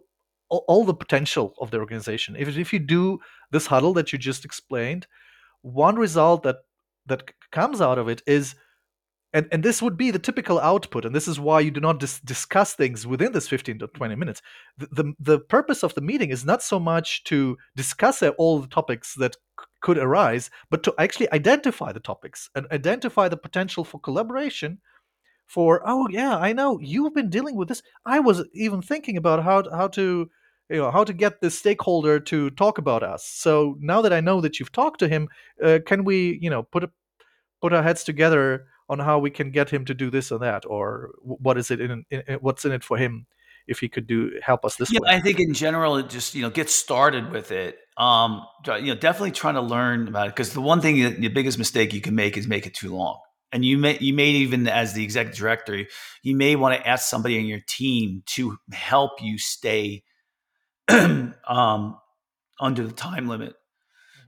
all, 0.50 0.84
the 0.84 0.94
potential 0.94 1.54
of 1.60 1.72
the 1.72 1.78
organization. 1.78 2.36
If 2.38 2.58
if 2.58 2.74
you 2.74 2.80
do 2.80 3.20
this 3.52 3.68
huddle 3.68 3.94
that 3.94 4.12
you 4.12 4.20
just 4.20 4.46
explained, 4.46 5.08
one 5.62 5.96
result 5.96 6.44
that 6.44 6.58
that 7.06 7.32
comes 7.52 7.82
out 7.82 7.98
of 7.98 8.08
it 8.08 8.22
is 8.26 8.56
and, 9.32 9.48
and 9.52 9.62
this 9.62 9.82
would 9.82 9.96
be 9.96 10.10
the 10.10 10.20
typical 10.20 10.60
output 10.60 11.06
and 11.06 11.14
this 11.14 11.28
is 11.28 11.40
why 11.40 11.60
you 11.60 11.72
do 11.72 11.80
not 11.80 12.00
dis- 12.00 12.20
discuss 12.22 12.74
things 12.74 13.06
within 13.06 13.32
this 13.32 13.48
15 13.48 13.80
to 13.80 13.88
20 13.88 14.16
minutes 14.16 14.42
the, 14.78 14.88
the, 14.92 15.14
the, 15.20 15.40
purpose 15.40 15.84
of 15.84 15.94
the 15.94 16.02
meeting 16.02 16.30
is 16.30 16.46
not 16.46 16.64
so 16.64 16.80
much 16.80 17.24
to 17.26 17.58
discuss 17.76 18.24
uh, 18.24 18.30
all 18.38 18.60
the 18.60 18.68
topics 18.68 19.14
that 19.16 19.36
c- 19.36 19.66
could 19.82 19.98
arise 19.98 20.50
but 20.70 20.84
to 20.84 20.94
actually 20.98 21.32
identify 21.32 21.92
the 21.92 22.00
topics 22.00 22.50
and 22.56 22.66
identify 22.72 23.28
the 23.28 23.38
potential 23.38 23.84
for 23.84 24.00
collaboration 24.00 24.80
for 25.48 25.82
oh 25.86 26.08
yeah 26.10 26.38
i 26.38 26.54
know 26.54 26.80
you've 26.80 27.14
been 27.14 27.30
dealing 27.30 27.56
with 27.56 27.68
this 27.68 27.84
i 28.06 28.20
was 28.20 28.44
even 28.54 28.82
thinking 28.82 29.18
about 29.18 29.44
how 29.44 29.64
how 29.72 29.88
to 29.88 30.30
you 30.70 30.78
know 30.78 30.92
how 30.92 31.04
to 31.04 31.14
get 31.14 31.42
this 31.42 31.58
stakeholder 31.58 32.20
to 32.20 32.50
talk 32.52 32.78
about 32.78 33.04
us. 33.04 33.26
So 33.26 33.78
now 33.80 34.02
that 34.02 34.14
i 34.14 34.20
know 34.20 34.42
that 34.42 34.60
you've 34.60 34.72
talked 34.72 35.00
to 35.00 35.08
him 35.08 35.28
uh, 35.64 35.80
can 35.86 36.04
we 36.04 36.38
you 36.42 36.50
know 36.50 36.64
put 36.64 36.84
a, 36.84 36.92
put 37.62 37.74
our 37.74 37.84
heads 37.84 38.04
together 38.04 38.66
on 38.90 39.00
how 39.00 39.20
we 39.20 39.30
can 39.30 39.52
get 39.52 39.70
him 39.70 39.86
to 39.86 39.94
do 39.94 40.10
this 40.10 40.32
or 40.32 40.40
that 40.40 40.66
or 40.66 41.12
what 41.22 41.58
is 41.58 41.72
it 41.72 41.80
in, 41.80 42.06
in, 42.10 42.24
in 42.28 42.36
what's 42.36 42.66
in 42.66 42.72
it 42.72 42.84
for 42.84 42.98
him 42.98 43.26
if 43.68 43.80
he 43.80 43.88
could 43.88 44.08
do 44.08 44.32
help 44.42 44.66
us 44.66 44.78
this 44.78 44.92
yeah, 44.92 45.00
way? 45.00 45.10
I 45.10 45.20
think 45.20 45.40
in 45.40 45.54
general 45.54 45.98
it 45.98 46.10
just 46.10 46.36
you 46.36 46.42
know 46.42 46.50
get 46.50 46.70
started 46.70 47.32
with 47.32 47.52
it. 47.52 47.78
Um 47.98 48.46
you 48.68 48.94
know 48.94 48.96
definitely 48.96 49.32
trying 49.32 49.56
to 49.56 49.62
learn 49.62 50.08
about 50.08 50.28
it 50.28 50.36
because 50.36 50.54
the 50.54 50.62
one 50.62 50.82
thing 50.82 51.22
the 51.22 51.28
biggest 51.30 51.58
mistake 51.58 51.94
you 51.94 52.02
can 52.02 52.16
make 52.16 52.38
is 52.38 52.48
make 52.48 52.66
it 52.66 52.74
too 52.74 52.96
long. 52.96 53.20
And 53.52 53.66
you 53.66 53.78
may 53.78 53.98
you 54.00 54.14
may 54.14 54.30
even 54.30 54.68
as 54.68 54.94
the 54.94 55.04
executive 55.04 55.40
director 55.40 55.86
you 56.24 56.36
may 56.36 56.56
want 56.56 56.76
to 56.76 56.88
ask 56.88 57.08
somebody 57.08 57.38
on 57.40 57.46
your 57.46 57.62
team 57.68 58.24
to 58.28 58.58
help 58.72 59.22
you 59.22 59.38
stay 59.38 60.04
um, 61.48 61.98
under 62.60 62.86
the 62.86 62.94
time 62.94 63.28
limit. 63.28 63.56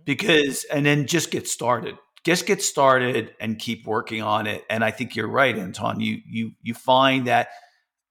Mm-hmm. 0.01 0.03
because 0.05 0.63
and 0.65 0.85
then 0.85 1.07
just 1.07 1.31
get 1.31 1.47
started. 1.47 1.95
Just 2.23 2.45
get 2.45 2.61
started 2.61 3.33
and 3.39 3.57
keep 3.57 3.85
working 3.87 4.21
on 4.21 4.47
it. 4.47 4.63
And 4.69 4.83
i 4.83 4.91
think 4.91 5.15
you're 5.15 5.27
right 5.27 5.57
anton. 5.57 5.99
You 5.99 6.19
you 6.27 6.51
you 6.61 6.73
find 6.73 7.27
that 7.27 7.49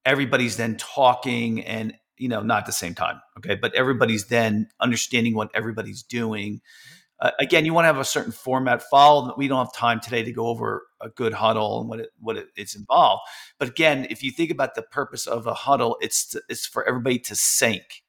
everybody's 0.05 0.57
then 0.57 0.77
talking 0.77 1.65
and 1.65 1.95
you 2.17 2.29
know 2.29 2.43
not 2.43 2.61
at 2.61 2.67
the 2.67 2.73
same 2.73 2.95
time 2.95 3.21
okay? 3.39 3.55
But 3.55 3.75
everybody's 3.75 4.27
then 4.27 4.69
understanding 4.81 5.35
what 5.35 5.51
everybody's 5.55 6.03
doing. 6.03 6.55
Mm-hmm. 6.55 7.27
uh, 7.27 7.31
again 7.41 7.65
you 7.65 7.75
want 7.75 7.85
to 7.85 7.89
have 7.89 7.99
a 7.99 8.05
certain 8.05 8.33
format. 8.33 8.83
Followed 8.83 9.35
we 9.37 9.49
don't 9.49 9.65
have 9.65 9.75
time 9.75 10.01
today 10.01 10.23
to 10.23 10.33
go 10.33 10.47
over 10.47 10.87
a 11.01 11.09
good 11.09 11.33
huddle 11.33 11.81
and 11.81 11.89
what 11.89 12.01
it 12.01 12.11
what 12.19 12.37
it, 12.37 12.49
it's 12.57 12.75
involved. 12.77 13.23
But 13.59 13.69
again 13.69 14.07
if 14.11 14.23
you 14.23 14.33
think 14.33 14.51
about 14.51 14.75
the 14.75 14.83
purpose 14.83 15.27
of 15.27 15.47
a 15.47 15.55
huddle 15.55 15.97
it's 16.01 16.27
to, 16.31 16.43
it's 16.49 16.67
for 16.67 16.87
everybody 16.87 17.19
to 17.21 17.35
sync 17.37 18.03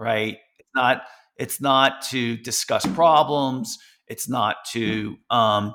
right? 0.00 0.38
It's 0.58 0.70
not 0.74 1.02
it's 1.36 1.60
not 1.60 2.02
to 2.10 2.36
discuss 2.38 2.84
problems. 2.86 3.78
It's 4.08 4.28
not 4.28 4.56
to 4.72 5.16
um, 5.30 5.74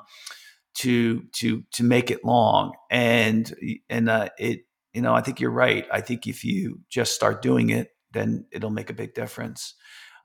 to 0.78 1.22
to 1.36 1.62
to 1.72 1.84
make 1.84 2.10
it 2.10 2.24
long. 2.24 2.74
And 2.90 3.52
and 3.88 4.10
uh, 4.10 4.28
it 4.38 4.60
you 4.92 5.00
know 5.00 5.14
I 5.14 5.22
think 5.22 5.40
you're 5.40 5.50
right. 5.50 5.86
I 5.90 6.00
think 6.00 6.26
if 6.26 6.44
you 6.44 6.80
just 6.90 7.14
start 7.14 7.40
doing 7.40 7.70
it, 7.70 7.90
then 8.12 8.46
it'll 8.52 8.70
make 8.70 8.90
a 8.90 8.94
big 8.94 9.14
difference. 9.14 9.74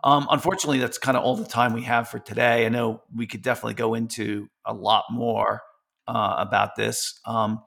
Um, 0.03 0.27
unfortunately, 0.31 0.79
that's 0.79 0.97
kind 0.97 1.15
of 1.15 1.23
all 1.23 1.35
the 1.35 1.45
time 1.45 1.73
we 1.73 1.83
have 1.83 2.09
for 2.09 2.17
today. 2.17 2.65
I 2.65 2.69
know 2.69 3.03
we 3.15 3.27
could 3.27 3.43
definitely 3.43 3.75
go 3.75 3.93
into 3.93 4.47
a 4.65 4.73
lot 4.73 5.05
more 5.11 5.61
uh, 6.07 6.35
about 6.39 6.75
this, 6.75 7.19
um, 7.25 7.61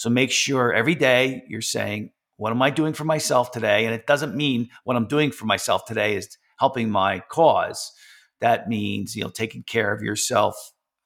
So 0.00 0.08
make 0.08 0.30
sure 0.30 0.72
every 0.72 0.94
day 0.94 1.44
you're 1.46 1.60
saying, 1.60 2.12
"What 2.38 2.52
am 2.52 2.62
I 2.62 2.70
doing 2.70 2.94
for 2.94 3.04
myself 3.04 3.50
today?" 3.50 3.84
And 3.84 3.94
it 3.94 4.06
doesn't 4.06 4.34
mean 4.34 4.70
what 4.84 4.96
I'm 4.96 5.06
doing 5.06 5.30
for 5.30 5.44
myself 5.44 5.84
today 5.84 6.16
is 6.16 6.38
helping 6.58 6.88
my 6.90 7.20
cause. 7.28 7.92
That 8.40 8.66
means 8.66 9.14
you 9.14 9.22
know 9.22 9.28
taking 9.28 9.62
care 9.62 9.92
of 9.92 10.00
yourself 10.00 10.56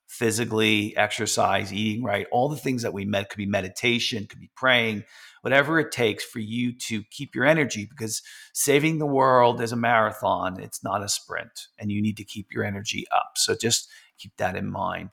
physically, 0.07 0.97
exercise, 0.97 1.73
eating 1.73 2.05
right, 2.05 2.29
all 2.31 2.49
the 2.49 2.57
things 2.57 2.83
that 2.83 2.93
we 2.93 3.05
met 3.05 3.31
could 3.31 3.39
be 3.39 3.47
meditation, 3.47 4.29
could 4.29 4.39
be 4.39 4.53
praying, 4.55 5.03
whatever 5.43 5.81
it 5.81 5.91
takes 5.91 6.23
for 6.23 6.39
you 6.39 6.73
to 6.79 7.03
keep 7.11 7.35
your 7.35 7.45
energy 7.45 7.89
because 7.91 8.23
saving 8.53 8.99
the 8.99 9.07
world 9.07 9.61
is 9.61 9.73
a 9.73 9.77
marathon, 9.77 10.61
it's 10.61 10.85
not 10.85 11.03
a 11.03 11.09
sprint, 11.09 11.67
and 11.81 11.91
you 11.91 12.01
need 12.01 12.17
to 12.17 12.25
keep 12.25 12.47
your 12.53 12.63
energy 12.63 13.07
up. 13.11 13.33
So 13.35 13.57
just 13.61 13.89
keep 14.19 14.37
that 14.37 14.55
in 14.55 14.71
mind. 14.71 15.11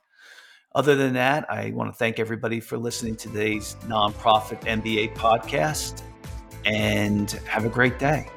Other 0.74 0.94
than 0.94 1.12
that, 1.14 1.50
I 1.50 1.70
want 1.70 1.92
to 1.92 1.96
thank 1.96 2.18
everybody 2.18 2.58
for 2.60 2.78
listening 2.78 3.16
to 3.16 3.28
today's 3.28 3.76
nonprofit 3.82 4.60
MBA 4.62 5.14
podcast 5.14 6.02
and 6.64 7.30
have 7.46 7.64
a 7.66 7.68
great 7.68 7.98
day. 7.98 8.28